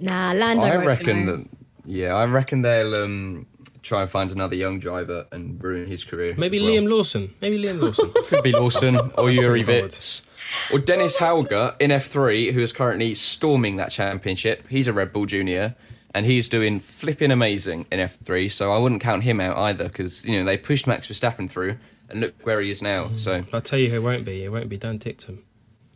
[0.00, 0.66] Nah, Lando.
[0.66, 1.36] I reckon go.
[1.36, 1.46] that.
[1.84, 3.46] Yeah, I reckon they'll um,
[3.82, 6.34] try and find another young driver and ruin his career.
[6.36, 6.70] Maybe well.
[6.70, 7.34] Liam Lawson.
[7.40, 8.12] Maybe Liam Lawson.
[8.28, 9.90] Could be Lawson or Yuri forward.
[9.90, 10.26] Vitz.
[10.72, 14.66] Or Dennis Hauger in F3, who is currently storming that championship.
[14.68, 15.76] He's a Red Bull Junior,
[16.12, 18.50] and he's doing flipping amazing in F3.
[18.50, 21.76] So I wouldn't count him out either, because you know they pushed Max Verstappen through,
[22.08, 23.06] and look where he is now.
[23.06, 23.18] Mm.
[23.18, 24.42] So I'll tell you who it won't be.
[24.44, 25.38] It won't be Dan Ticktum.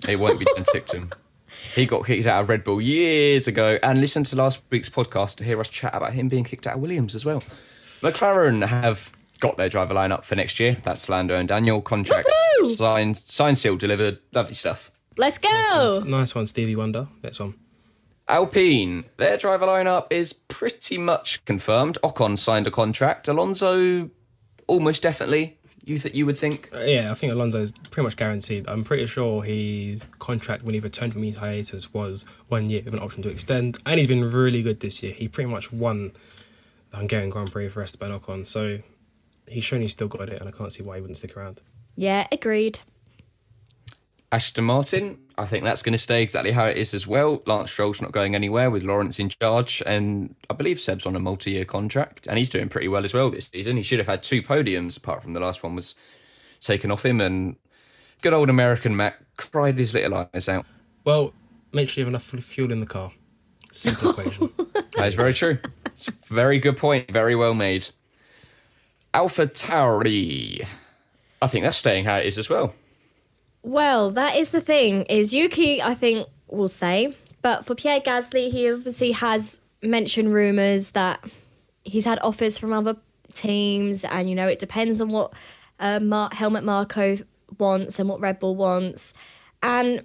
[0.09, 1.13] it won't be Dan Ticktum.
[1.75, 5.37] He got kicked out of Red Bull years ago, and listen to last week's podcast
[5.37, 7.43] to hear us chat about him being kicked out of Williams as well.
[8.01, 10.77] McLaren have got their driver lineup for next year.
[10.83, 11.81] That's Lando and Daniel.
[11.83, 12.67] Contracts Woohoo!
[12.75, 14.19] signed, signed, sealed, delivered.
[14.33, 14.91] Lovely stuff.
[15.17, 16.03] Let's go.
[16.07, 17.09] Nice one, Stevie Wonder.
[17.23, 17.55] That's one.
[18.27, 21.99] Alpine, their driver lineup is pretty much confirmed.
[22.03, 23.29] Ocon signed a contract.
[23.29, 24.11] Alonso,
[24.67, 25.59] almost definitely.
[25.87, 26.71] You th- you would think?
[26.73, 28.67] Uh, yeah, I think Alonso's pretty much guaranteed.
[28.69, 32.95] I'm pretty sure his contract when he returned from his hiatus was one year with
[32.95, 35.13] an option to extend, and he's been really good this year.
[35.13, 36.13] He pretty much won
[36.91, 38.79] the Hungarian Grand Prix for Esteban Ocon, so
[39.47, 41.61] he's shown he's still got it, and I can't see why he wouldn't stick around.
[41.97, 42.81] Yeah, agreed.
[44.35, 47.41] Aston Martin, I think that's going to stay exactly how it is as well.
[47.47, 51.21] Lance Stroll's not going anywhere with Lawrence in charge, and I believe Seb's on a
[51.21, 53.77] multi-year contract, and he's doing pretty well as well this season.
[53.77, 55.95] He should have had two podiums, apart from the last one was
[56.61, 57.55] taken off him, and
[58.23, 60.67] good old American Mac cried his little eyes out.
[61.05, 61.33] Well,
[61.73, 63.13] make sure you have enough fuel in the car.
[63.73, 64.51] Simple equation.
[64.97, 65.59] That is very true.
[65.87, 67.11] It's a very good point.
[67.11, 67.89] Very well made.
[69.13, 70.67] Alpha Tauri.
[71.41, 72.75] I think that's staying how it is as well.
[73.65, 75.05] Well, that is the thing.
[75.05, 75.81] Is Yuki?
[75.83, 81.25] I think will stay, but for Pierre Gasly, he obviously has mentioned rumors that
[81.83, 82.97] he's had offers from other
[83.33, 85.33] teams, and you know it depends on what
[85.81, 87.17] uh, Mar- Helmut Marko
[87.59, 89.15] wants and what Red Bull wants,
[89.63, 90.05] and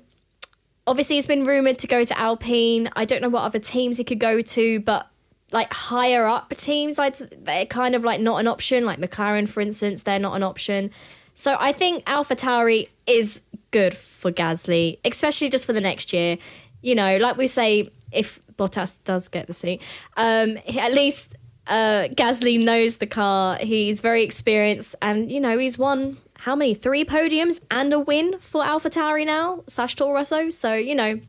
[0.87, 2.89] obviously it's been rumored to go to Alpine.
[2.95, 5.05] I don't know what other teams he could go to, but
[5.51, 8.85] like higher up teams, I'd they're kind of like not an option.
[8.85, 10.91] Like McLaren, for instance, they're not an option.
[11.33, 16.37] So I think Alpha Tauri is good for Gasly, especially just for the next year.
[16.81, 19.81] You know, like we say, if Bottas does get the seat,
[20.17, 21.35] um, at least
[21.67, 23.57] uh, Gasly knows the car.
[23.57, 28.39] He's very experienced, and you know, he's won how many three podiums and a win
[28.39, 30.49] for AlphaTauri now slash Toro Rosso.
[30.49, 31.19] So you know,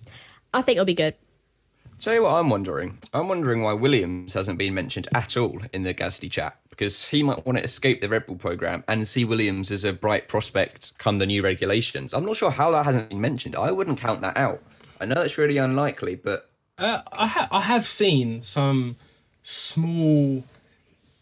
[0.55, 1.15] I think it'll be good.
[1.99, 2.99] Tell you what I'm wondering.
[3.13, 7.23] I'm wondering why Williams hasn't been mentioned at all in the Gasly chat because he
[7.23, 10.97] might want to escape the Red Bull program and see Williams as a bright prospect
[10.99, 12.15] come the new regulations.
[12.15, 13.55] I'm not sure how that hasn't been mentioned.
[13.55, 14.63] I wouldn't count that out.
[14.99, 18.97] I know it's really unlikely, but Uh, I ha- I have seen some
[19.43, 20.43] small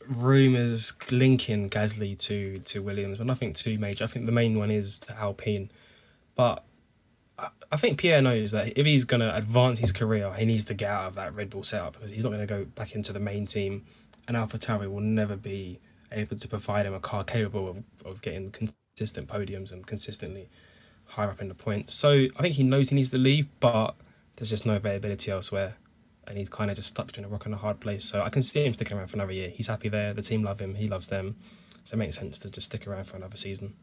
[0.07, 4.05] rumors linking Gasly to to Williams, but nothing too major.
[4.05, 5.73] I think the main one is to Alpine,
[6.37, 6.65] but
[7.37, 10.65] I- I think Pierre knows that if he's going to advance his career, he needs
[10.67, 12.95] to get out of that Red Bull setup because he's not going to go back
[12.95, 13.85] into the main team,
[14.29, 15.81] and AlphaTauri will never be
[16.13, 20.49] able to provide him a car capable of, of getting consistent podiums and consistently
[21.07, 21.95] higher up in the points.
[21.95, 23.97] So I think he knows he needs to leave, but
[24.37, 25.75] there's just no availability elsewhere.
[26.27, 28.05] And he's kind of just stuck between a rock and a hard place.
[28.05, 29.49] So I can see him sticking around for another year.
[29.49, 30.13] He's happy there.
[30.13, 30.75] The team love him.
[30.75, 31.37] He loves them.
[31.85, 33.75] So it makes sense to just stick around for another season.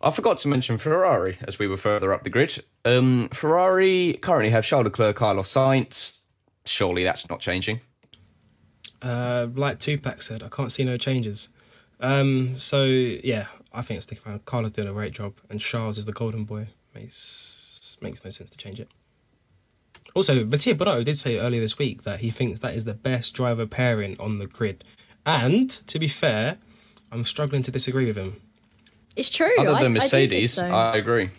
[0.00, 2.58] I forgot to mention Ferrari as we were further up the grid.
[2.84, 6.18] Um, Ferrari currently have Charles Leclerc, Carlos Sainz.
[6.64, 7.80] Surely that's not changing.
[9.02, 11.48] Uh, like Tupac said, I can't see no changes.
[12.00, 14.44] Um, so yeah, I think it's sticking around.
[14.44, 16.68] Carlos doing a great job, and Charles is the golden boy.
[16.94, 18.88] Makes makes no sense to change it.
[20.14, 23.32] Also, Mattia Binotto did say earlier this week that he thinks that is the best
[23.34, 24.84] driver pairing on the grid.
[25.24, 26.58] And to be fair,
[27.10, 28.40] I'm struggling to disagree with him.
[29.16, 29.50] It's true.
[29.58, 30.64] Other I- I do than Mercedes, so.
[30.66, 31.30] I agree.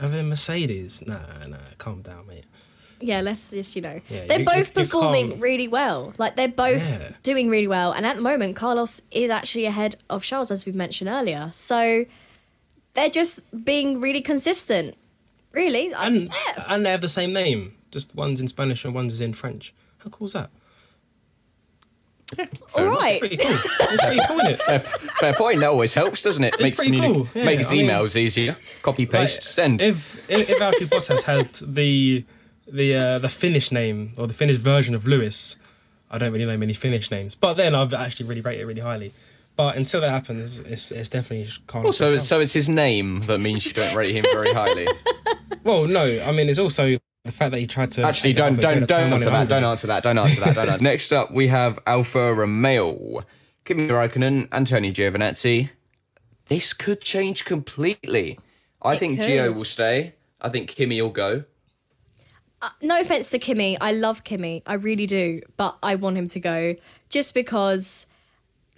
[0.00, 2.44] Other than Mercedes, nah, nah, calm down, mate.
[3.02, 6.14] Yeah, let's just you know Yeah, they're you- both you- you performing can't- really well.
[6.18, 7.10] Like they're both Yeah.
[7.22, 10.72] doing really well, and at the moment, Carlos is actually ahead of Charles, as we
[10.72, 11.48] mentioned earlier.
[11.52, 12.04] So
[12.94, 14.96] they're just being really consistent.
[15.52, 16.64] Really, And yeah.
[16.68, 17.74] and they have the same name.
[17.90, 19.74] Just one's in Spanish and one's in French.
[19.98, 20.48] How cool is that?
[22.74, 23.20] all right.
[23.20, 23.50] Pretty cool.
[23.52, 24.58] It's pretty cool, isn't it?
[24.60, 25.60] Fair, fair point.
[25.60, 26.58] That always helps, doesn't it?
[26.58, 28.56] makes pretty communi- cool, yeah, makes I mean- emails easier.
[28.80, 29.82] Copy paste Like, send.
[29.82, 32.24] If if, if Valtteri Bottas had the
[32.66, 35.56] the uh, the Finnish name or the Finnish version of Lewis,
[36.10, 37.34] I don't really know many Finnish names.
[37.34, 39.12] But then I've actually really rate it really highly.
[39.54, 41.86] But until that happens, it's it's definitely Carlos.
[42.00, 42.20] also, Ghosn.
[42.20, 44.88] so it's his name that means you don't rate him very highly.
[45.64, 48.88] well, no, I mean it's also the fact that he tried to Actually, don't don't
[48.88, 49.48] don't answer that.
[49.48, 50.02] Don't answer that.
[50.02, 50.54] Don't answer that.
[50.54, 50.82] Don't answer.
[50.82, 53.24] Next up, we have Alfa Romeo,
[53.64, 55.70] Kimi Raikkonen, Antonio Giovinazzi.
[56.46, 58.38] This could change completely.
[58.82, 59.28] I It think could.
[59.28, 60.14] Gio will stay.
[60.40, 61.44] I think Kimi will go.
[62.80, 66.40] No offense to Kimmy, I love Kimmy, I really do, but I want him to
[66.40, 66.76] go
[67.08, 68.06] just because,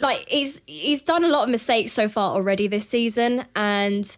[0.01, 4.17] like, he's he's done a lot of mistakes so far already this season, and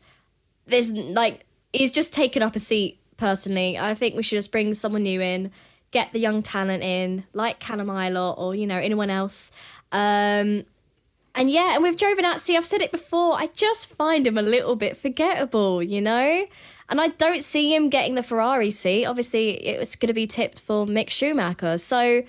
[0.67, 3.01] there's like he's just taken up a seat.
[3.17, 5.51] Personally, I think we should just bring someone new in,
[5.91, 9.53] get the young talent in, like Callum Ilott or you know anyone else.
[9.91, 10.65] Um,
[11.37, 14.75] and yeah, and with Giovinazzi, I've said it before, I just find him a little
[14.75, 16.47] bit forgettable, you know?
[16.89, 19.07] And I don't see him getting the Ferrari seat.
[19.07, 21.79] Obviously, it was going to be tipped for Mick Schumacher.
[21.79, 22.23] So,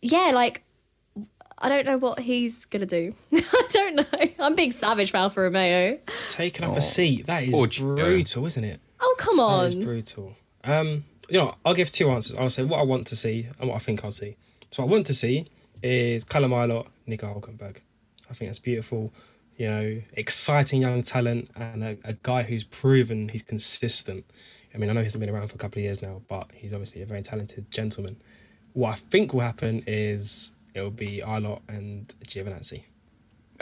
[0.00, 0.62] yeah, like,
[1.58, 3.14] I don't know what he's going to do.
[3.34, 4.04] I don't know.
[4.38, 5.98] I'm being savage for Alfa Romeo.
[6.28, 7.26] Taking up a seat.
[7.26, 7.96] That is Poor Gio.
[7.96, 8.80] brutal, isn't it?
[9.00, 9.60] Oh, come on.
[9.68, 10.36] That is brutal.
[10.64, 12.38] Um, you know, I'll give two answers.
[12.38, 14.36] I'll say what I want to see and what I think I'll see.
[14.70, 15.48] So what I want to see
[15.82, 17.78] is Callum Ilott, Nico Hulkenberg.
[18.30, 19.12] I think that's beautiful.
[19.60, 24.24] You know, exciting young talent and a, a guy who's proven he's consistent.
[24.74, 26.50] I mean, I know he hasn't been around for a couple of years now, but
[26.54, 28.16] he's obviously a very talented gentleman.
[28.72, 32.84] What I think will happen is it'll be Ilott and Giovinazzi.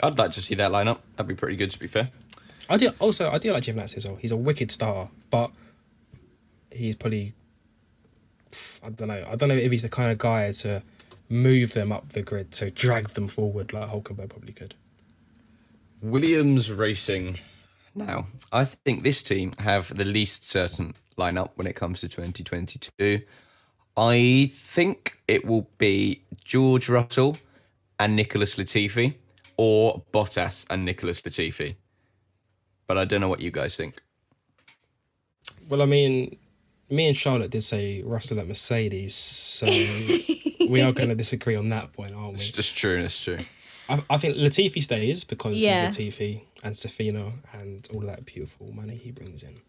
[0.01, 0.99] I'd like to see that lineup.
[1.17, 2.07] That'd be pretty good, to be fair.
[2.69, 4.15] I do also I do like Giovinazzi as well.
[4.15, 5.51] He's a wicked star, but
[6.71, 7.33] he's probably
[8.81, 9.25] I don't know.
[9.29, 10.81] I don't know if he's the kind of guy to
[11.27, 14.75] move them up the grid, to drag them forward like Hulkenberg probably could.
[16.01, 17.39] Williams Racing.
[17.93, 23.21] Now, I think this team have the least certain lineup when it comes to 2022.
[23.97, 27.37] I think it will be George Russell
[27.99, 29.15] and Nicholas Latifi,
[29.57, 31.75] or Bottas and Nicholas Latifi.
[32.87, 34.01] But I don't know what you guys think.
[35.67, 36.37] Well, I mean,
[36.89, 41.69] me and Charlotte did say Russell at Mercedes, so we are going to disagree on
[41.69, 42.33] that point, aren't we?
[42.35, 42.97] It's just true.
[42.97, 43.39] It's true.
[43.89, 45.87] I, I think Latifi stays because Yeah.
[45.89, 49.61] Latifi and Sofina and all that beautiful money he brings in.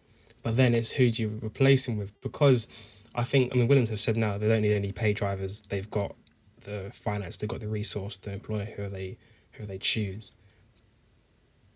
[0.43, 2.19] But then it's who do you replace him with?
[2.21, 2.69] Because
[3.15, 5.63] I think I mean Williams have said now they don't need any pay drivers.
[5.63, 6.15] They've got
[6.63, 9.19] the finance, they've got the resource to employ who they
[9.53, 10.33] who they choose.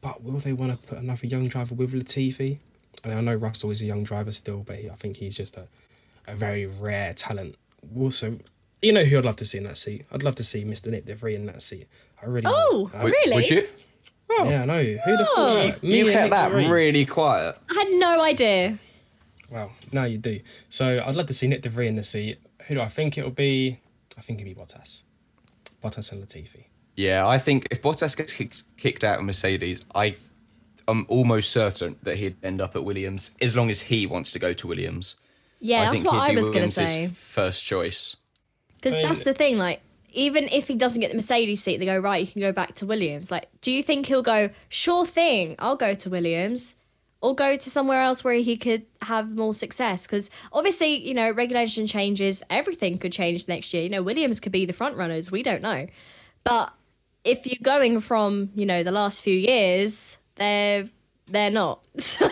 [0.01, 2.59] But will they want to put another young driver with Latifi?
[3.05, 5.37] I mean, I know Russell is a young driver still, but he, I think he's
[5.37, 5.67] just a,
[6.27, 7.57] a very rare talent.
[7.99, 8.39] Also,
[8.83, 10.05] you know who I'd love to see in that seat?
[10.13, 10.89] I'd love to see Mr.
[10.91, 11.87] Nick DeVries in that seat.
[12.25, 12.47] I really.
[12.49, 12.99] Oh, oh.
[12.99, 13.37] I- really?
[13.37, 13.55] Would oh.
[13.55, 13.69] you?
[14.51, 14.79] Yeah, I know.
[14.79, 14.99] You.
[15.05, 15.35] Who'd have Oh.
[15.37, 15.83] thought that?
[15.83, 16.69] Me You and kept that de Vries.
[16.71, 17.57] really quiet.
[17.71, 18.79] I had no idea.
[19.51, 20.41] Well, now you do.
[20.71, 22.39] So I'd love to see Nyck de Vries in the seat.
[22.67, 23.79] Who do I think it'll be?
[24.19, 25.03] I think it'll be Bottas.
[25.83, 26.65] Bottas and Latifi.
[26.97, 30.17] Yeah, I think if Bottas gets kicked, kicked out of Mercedes, I
[30.89, 34.39] am almost certain that he'd end up at Williams as long as he wants to
[34.39, 35.17] go to Williams.
[35.61, 37.07] Yeah, I that's think what he'd I be was going to say.
[37.09, 38.17] First choice.
[38.77, 39.81] Because I mean- that's the thing, like,
[40.15, 42.75] even if he doesn't get the Mercedes seat, they go, right, you can go back
[42.77, 43.31] to Williams.
[43.31, 46.77] Like, do you think he'll go, sure thing, I'll go to Williams?
[47.21, 50.07] Or go to somewhere else where he could have more success?
[50.07, 53.83] Because obviously, you know, regulation changes, everything could change next year.
[53.83, 55.87] You know, Williams could be the front runners, we don't know.
[56.45, 56.75] But
[57.25, 60.89] if you're going from, you know, the last few years, they're
[61.27, 61.81] they're not.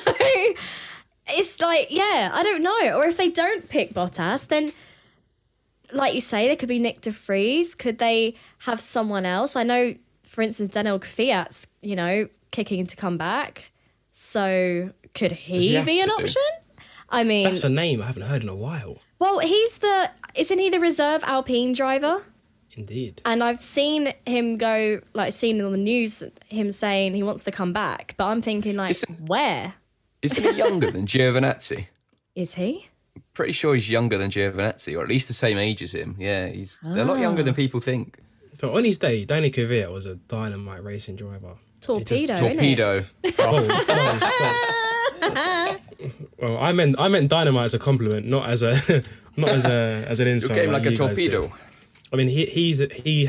[1.25, 2.97] So it's like, yeah, I don't know.
[2.99, 4.73] Or if they don't pick Bottas, then
[5.93, 7.75] like you say, there could be Nyck de Vries.
[7.75, 9.57] Could they have someone else?
[9.57, 13.71] I know, for instance, Daniil Kvyat's, you know, kicking to come back.
[14.11, 16.13] So could he, he be an to?
[16.15, 16.43] option?
[17.09, 18.99] I mean, That's a name I haven't heard in a while.
[19.19, 22.23] well, he's the isn't he the reserve Alpine driver?
[22.75, 23.21] Indeed.
[23.27, 27.51] And I've seen him go, like, seen on the news, him saying he wants to
[27.51, 28.15] come back.
[28.17, 29.75] But I'm thinking, like, Isn't- where
[30.23, 31.89] Isn't he younger than Giovinazzi?
[32.35, 32.89] is he?
[33.35, 36.17] Pretty sure he's younger than Giovinazzi, or at least the same age as him.
[36.19, 37.45] Yeah, he's a lot younger Ah.
[37.45, 38.19] than people think.
[38.57, 41.55] So on his day, Danny Kvyat was a dynamite racing driver.
[41.81, 42.39] Torpedo, innit?
[42.39, 43.05] Torpedo.
[43.39, 43.67] Oh,
[45.23, 45.77] oh,
[46.39, 48.75] well, I meant I meant dynamite as a compliment, not as a
[49.37, 50.29] not as a as an insult.
[50.29, 50.55] You're insult.
[50.55, 51.53] getting like a torpedo.
[52.13, 53.29] I mean, he he's he.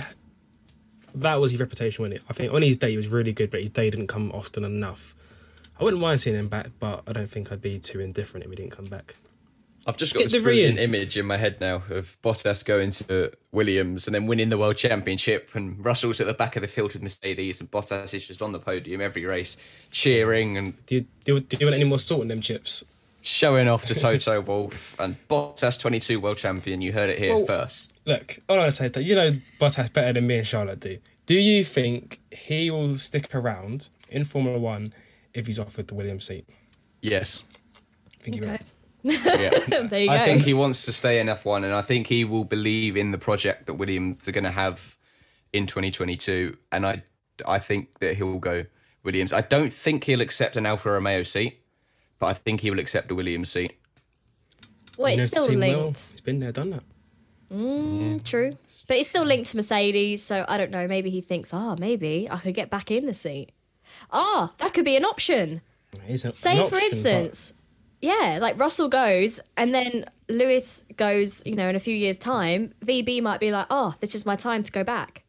[1.16, 2.22] That was his reputation when it.
[2.30, 4.64] I think on his day he was really good, but his day didn't come often
[4.64, 5.16] enough.
[5.80, 8.50] I wouldn't mind seeing him back, but I don't think I'd be too indifferent if
[8.50, 9.16] he didn't come back.
[9.86, 10.82] I've just Get got this the brilliant Rian.
[10.84, 14.78] image in my head now of Bottas going to Williams and then winning the world
[14.78, 18.42] championship, and Russell's at the back of the field with Mercedes, and Bottas is just
[18.42, 19.58] on the podium every race,
[19.92, 22.86] cheering and Do you, do, you- do you want any more salt in them chips?
[23.26, 24.98] showing off to Toto Wolff.
[25.00, 27.92] And Bottas, 22 world champion, you heard it here Well- first.
[28.06, 30.46] Look, all I want to say is that you know Bottas better than me and
[30.48, 30.98] Charlotte do.
[31.26, 34.94] Do you think he will stick around in Formula One
[35.34, 36.46] if he's offered the Williams seat?
[37.02, 37.44] Yes.
[38.20, 38.42] Thank you.
[38.44, 38.56] he will.
[38.56, 38.64] Okay.
[39.04, 39.50] Yeah.
[39.90, 40.24] There you I go.
[40.26, 43.18] think he wants to stay in F1, and I think he will believe in the
[43.18, 44.98] project that Williams are going to have
[45.52, 46.58] in 2022.
[46.72, 47.04] And I,
[47.48, 48.66] I think that he will go
[49.04, 49.34] Williams.
[49.34, 51.60] I don't think he'll accept an Alfa Romeo seat,
[52.20, 53.74] but I think he will accept a Williams seat.
[54.98, 55.84] well, He it's knows the still team well.
[55.86, 56.08] linked.
[56.12, 56.84] He's been there, done that.
[58.24, 58.58] True.
[58.88, 60.88] But it's still linked to Mercedes, so I don't know.
[60.88, 63.52] Maybe he thinks, ah, maybe I could get back in the seat.
[64.12, 65.62] Ah, that could be an option.
[66.06, 67.54] He's a- an Say, for option, but- instance,
[68.04, 72.74] yeah, like Russell goes and then Lewis goes, you know, in a few years' time,
[72.86, 75.24] VB might be like, oh, this is my time to go back.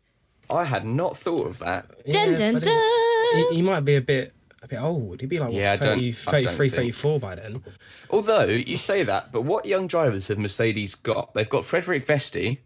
[0.51, 1.89] I had not thought of that.
[2.11, 3.37] dun Yeah, dun but dun.
[3.53, 5.21] He, he might be a bit a bit old.
[5.21, 7.63] He'd be like what, Yeah, I don't- 30, I 33, don't think- 34 by then.
[8.11, 11.33] Although you say that, but what young drivers have Mercedes got?
[11.35, 12.59] They've got Frederik Vesti,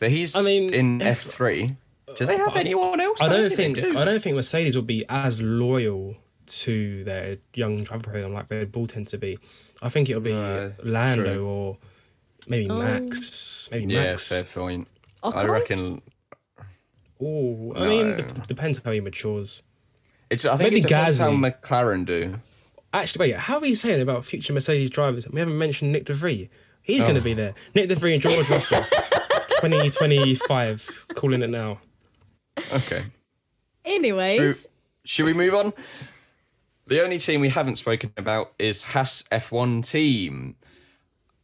[0.00, 1.76] but he's I mean, in F3.
[2.16, 3.20] Do they have anyone else?
[3.22, 3.96] I don't think they do.
[3.98, 6.16] I don't think Mercedes will be as loyal
[6.60, 9.38] to their young driver program like Red Bull tend to be.
[9.80, 11.46] I think it'll be No, Lando true.
[11.46, 11.76] or
[12.46, 12.76] maybe Oh.
[12.82, 13.68] Max.
[13.72, 14.28] Maybe Yeah, Max.
[14.28, 14.88] fair point.
[15.22, 16.02] Oh, I reckon
[17.24, 17.88] Oh, I No.
[17.88, 19.62] mean, d- depends how he matures.
[20.28, 20.44] it's.
[20.44, 22.40] I think Maybe it depends how McLaren do.
[22.92, 25.28] Actually, wait, how are you saying about future Mercedes drivers?
[25.28, 26.48] We haven't mentioned Nyck de Vries.
[26.82, 27.24] He's going to Oh.
[27.24, 27.54] be there.
[27.76, 28.82] Nyck de Vries and George Russell.
[29.60, 31.06] 2025.
[31.14, 31.80] Calling it now.
[32.72, 33.04] Okay.
[33.84, 34.70] Anyways, Should,
[35.04, 35.72] should we move on?
[36.86, 40.56] The only team we haven't spoken about is Haas F1 team.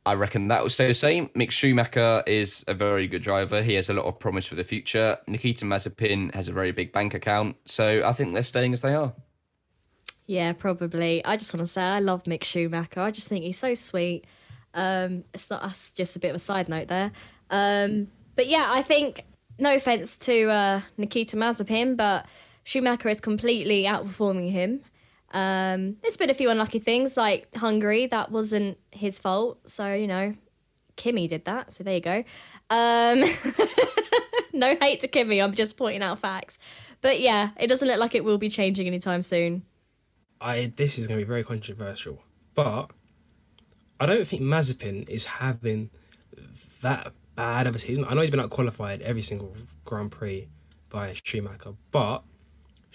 [0.04, 1.28] I reckon that will stay the same.
[1.28, 3.62] Mick Schumacher is a very good driver.
[3.62, 5.18] He has a lot of promise for the future.
[5.26, 7.56] Nikita Mazepin has a very big bank account.
[7.66, 9.12] So I think they're staying as they are.
[10.26, 11.24] yeah, probably.
[11.24, 13.00] I just want to say I love Mick Schumacher.
[13.00, 14.24] I just think he's so sweet.
[14.74, 17.12] Um, it's not that's just a bit of a side note there.
[17.50, 19.24] Um, but yeah, I think
[19.58, 22.26] no offense to uh, Nikita Mazepin, but
[22.64, 24.80] Schumacher is completely outperforming him.
[25.32, 28.06] Um, there's been a few unlucky things like Hungary.
[28.06, 29.68] That wasn't his fault.
[29.68, 30.34] So you know,
[30.96, 31.72] Kimi did that.
[31.72, 32.24] So there you go.
[32.70, 33.20] Um,
[34.52, 35.40] no hate to Kimi.
[35.40, 36.58] I'm just pointing out facts.
[37.00, 39.62] But yeah, it doesn't look like it will be changing anytime soon.
[40.40, 42.22] I this is going to be very controversial,
[42.54, 42.90] but
[44.00, 45.90] I don't think Mazepin is having
[46.82, 48.04] that bad of a season.
[48.08, 50.48] I know he's been out qualified every single Grand Prix
[50.90, 52.22] by Schumacher, but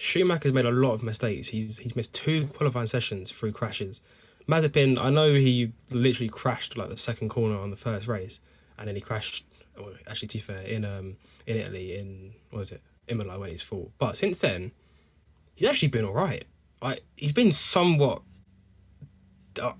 [0.04, 1.48] Schumacher's made a lot of mistakes.
[1.48, 4.02] He's he's missed two qualifying sessions through crashes.
[4.50, 8.42] Mazepin, I know he literally crashed like the second corner on the first race,
[8.78, 9.46] and then he crashed.
[9.78, 11.16] Well, actually, to be fair, in um
[11.48, 13.92] in Italy, in what was it Imola when he's full.
[13.98, 14.72] But since then,
[15.56, 16.44] he's actually been all right.
[16.82, 18.22] Like he's been somewhat
[19.62, 19.72] uh,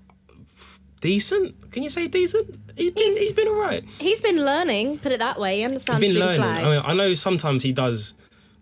[1.02, 1.70] decent.
[1.70, 2.48] Can you say decent?
[2.76, 3.84] He's been He's- he's been all right.
[4.00, 5.62] He's been learning, put it that way.
[5.62, 6.40] He He's been learning.
[6.42, 6.66] flags.
[6.66, 8.14] I mean, I know sometimes he does,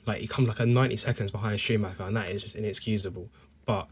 [0.07, 3.29] like he comes like a ninety seconds behind Schumacher, and that is just inexcusable.
[3.67, 3.89] But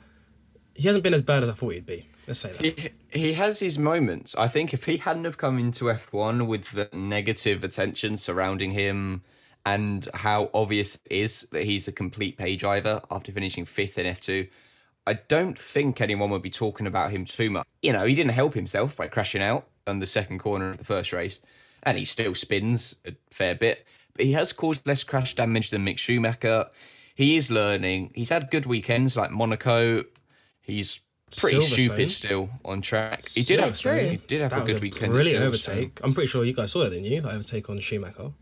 [0.74, 2.08] he hasn't been as bad as I thought he'd be.
[2.26, 2.64] Let's say that.
[3.12, 4.34] He, he has his moments.
[4.36, 9.22] I think if he hadn't have come into F1 with the negative attention surrounding him
[9.66, 14.06] and how obvious it is that he's a complete pay driver after finishing fifth in
[14.06, 14.48] F2,
[15.06, 17.66] I don't think anyone would be talking about him too much.
[17.82, 20.84] You know, he didn't help himself by crashing out on the second corner of the
[20.84, 21.40] first race,
[21.82, 23.86] and he still spins a fair bit,
[24.20, 26.66] he has caused less crash damage than Mick Schumacher.
[27.14, 28.12] He is learning.
[28.14, 30.04] He's had good weekends like Monaco.
[30.62, 31.00] He's
[31.36, 33.28] pretty stupid still on track.
[33.28, 33.98] He did have true.
[33.98, 35.12] He did have That a good weekend.
[35.12, 36.00] Brilliant overtake.
[36.02, 37.20] I'm pretty sure you guys saw that, didn't you?
[37.20, 38.32] That overtake on Schumacher.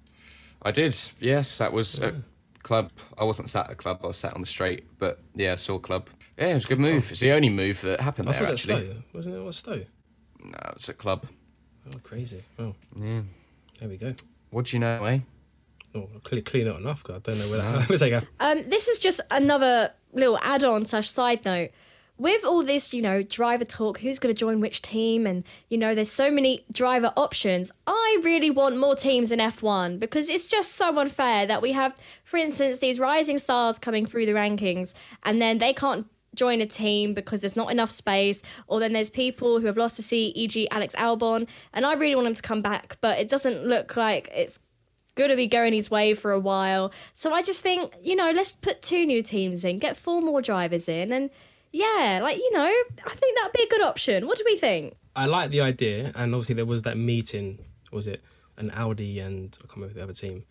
[0.63, 0.97] I did.
[1.21, 2.23] Yes, that was a
[2.63, 2.91] club.
[3.17, 4.01] I wasn't sat at a club.
[4.05, 4.87] I was sat on the straight.
[4.99, 6.09] But yeah, I saw club.
[6.39, 7.11] Yeah, it was a good move.
[7.11, 8.85] It's the only move that happened I there it actually.
[8.87, 9.03] Stowe.
[9.13, 9.41] Wasn't it?
[9.41, 9.85] What Stowe?
[10.45, 11.27] No, it's a club.
[11.93, 12.43] Oh, crazy.
[12.59, 13.23] Oh, Yeah.
[13.81, 14.15] there we go.
[14.51, 15.21] What do you know, eh?
[15.95, 17.05] Oh, clearly, clearly not enough.
[17.09, 18.31] I don't know where that overtake happened.
[18.41, 21.71] Um, this is just another little add-on slash side note.
[22.19, 25.79] With all this, you know, driver talk, who's going to join which team, and you
[25.79, 27.71] know, there's so many driver options.
[27.87, 31.97] I really want more teams in F1 because it's just so unfair that we have,
[32.25, 36.67] for instance, these rising stars coming through the rankings, and then they can't join a
[36.67, 40.37] team because there's not enough space, or then there's people who have lost a seat,
[40.37, 43.97] e.g., Alex Albon, and I really want him to come back, but it doesn't look
[43.97, 44.61] like it's
[45.19, 46.93] going to be going his way for a while.
[47.13, 50.41] So I just think, you know, let's put two new teams in, get four more
[50.41, 51.29] drivers in, and
[51.73, 54.27] yeah, like, you know, I think that'd be a good option.
[54.27, 54.97] What do we think?
[55.15, 57.59] I like the idea, and obviously there was that meeting.
[57.91, 58.23] Was it
[58.57, 60.45] an Audi and I can't remember the other team?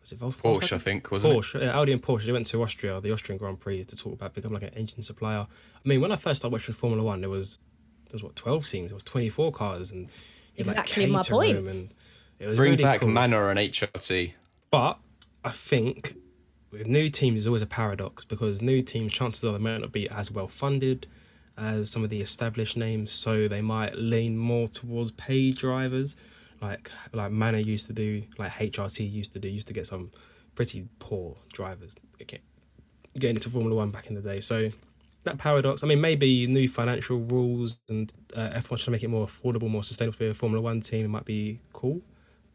[0.00, 0.60] Was it Volkswagen?
[0.60, 1.36] Porsche, I think, wasn't it?
[1.36, 2.26] Porsche, yeah, Audi and Porsche.
[2.26, 5.02] They went to Austria, the Austrian Grand Prix, to talk about becoming like an engine
[5.02, 5.46] supplier.
[5.48, 7.58] I mean, when I first started watching Formula One, there was
[8.06, 10.08] there was what twelve teams, there was twenty four cars, and
[10.56, 11.68] you had, like, Exactly my Caterham point.
[11.68, 11.94] And
[12.42, 13.08] it was Bring really back cool.
[13.10, 14.32] Manor and HRT.
[14.70, 14.98] But
[15.44, 16.16] I think
[16.72, 19.92] with new teams is always a paradox because new teams, chances are they might not
[19.92, 21.06] be as well funded
[21.56, 26.16] as some of the established names, so they might lean more towards paid drivers,
[26.60, 30.10] like like Manor used to do, like HRT used to do, used to get some
[30.56, 31.94] pretty poor drivers
[32.26, 32.40] get-
[33.14, 34.40] getting into Formula One back in the day.
[34.40, 34.70] So
[35.22, 35.84] that paradox.
[35.84, 39.68] I mean, maybe new financial rules and uh, F1 trying to make it more affordable,
[39.68, 42.02] more sustainable to be a Formula One team might be cool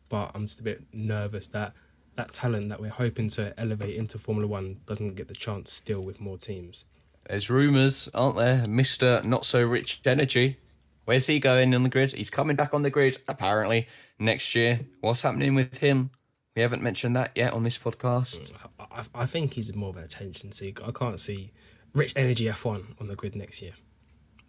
[0.10, 1.74] but I'm just a bit nervous that
[2.16, 6.02] that talent that we're hoping to elevate into Formula One doesn't get the chance still
[6.02, 6.86] with more teams.
[7.30, 8.66] There's rumours, aren't there?
[8.66, 9.24] Mr.
[9.24, 10.58] Not So Rich Energy.
[11.06, 12.14] Where's he going on the grid?
[12.14, 13.88] He's coming back on the grid, apparently,
[14.20, 14.82] next year.
[15.00, 16.12] What's happening with him?
[16.56, 18.52] We haven't mentioned that yet on this podcast.
[18.80, 20.84] I, I, think he's more of an attention seeker.
[20.86, 21.52] I can't see
[21.94, 23.74] Rich Energy F1 on the grid next year,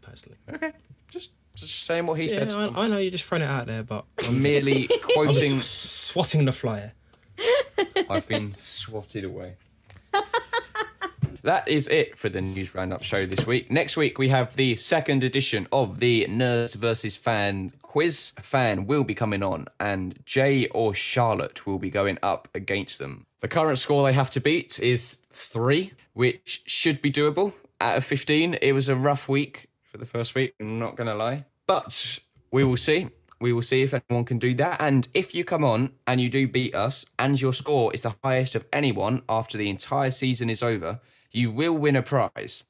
[0.00, 0.38] personally.
[0.52, 0.72] Okay.
[1.10, 2.52] Just, just saying what he Yeah, said.
[2.52, 5.56] I, I know you're just throwing it out there, but I'm merely I'm quoting.
[5.56, 6.92] just swatting the flyer.
[8.10, 9.56] I've been swatted away.
[11.42, 13.70] That is it for the news roundup show this week.
[13.70, 18.32] Next week we have the second edition of the Nerds versus Fan quiz.
[18.36, 22.98] A fan will be coming on, and Jay or Charlotte will be going up against
[22.98, 23.26] them.
[23.40, 27.54] The current score they have to beat is three, which should be doable.
[27.80, 29.67] Out of 15, it was a rough week
[29.98, 31.44] for the first week, I'm not going to lie.
[31.66, 32.20] But
[32.50, 33.08] we will see.
[33.40, 34.80] We will see if anyone can do that.
[34.80, 38.14] And if you come on and you do beat us, and your score is the
[38.22, 42.64] highest of anyone after the entire season is over, you will win a prize.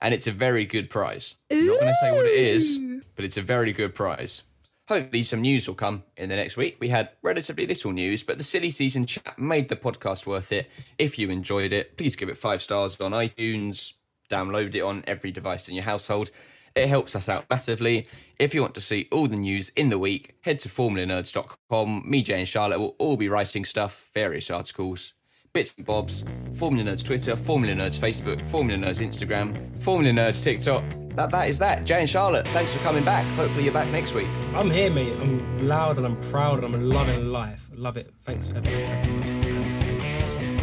[0.00, 1.36] And it's a very good prize.
[1.50, 2.78] I'm not going to say what it is,
[3.14, 4.42] but it's a very good prize.
[4.88, 6.76] Hopefully, some news will come in the next week.
[6.78, 10.70] We had relatively little news, but the silly season chat made the podcast worth it.
[10.98, 13.94] If you enjoyed it, please give it five stars on iTunes,
[14.28, 16.30] download it on every device in your household.
[16.74, 18.08] It helps us out massively.
[18.38, 22.02] If you want to see all the news in the week, head to formulanerds.com.
[22.04, 25.14] Me, Jay, and Charlotte will all be writing stuff, various articles,
[25.52, 26.24] bits and bobs.
[26.52, 30.82] Formula Nerds Twitter, Formula Nerds Facebook, Formula Nerds Instagram, Formula Nerds TikTok.
[31.14, 31.84] That that is that.
[31.86, 33.24] Jay and Charlotte, thanks for coming back.
[33.36, 34.28] Hopefully you're back next week.
[34.52, 35.12] I'm here, mate.
[35.20, 37.70] I'm loud and I'm proud and I'm loving life.
[37.72, 38.12] Love it.
[38.24, 39.53] Thanks for having us.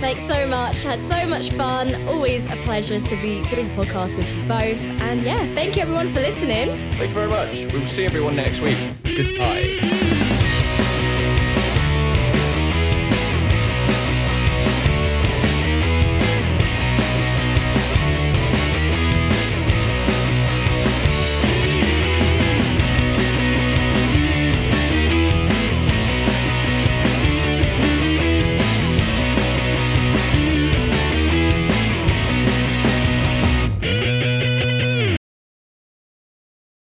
[0.01, 0.83] Thanks so much.
[0.83, 2.07] Had so much fun.
[2.07, 4.81] Always a pleasure to be doing the podcast with you both.
[5.01, 6.69] And yeah, thank you everyone for listening.
[6.97, 7.71] Thank you very much.
[7.71, 8.77] We'll see everyone next week.
[9.03, 10.47] Goodbye.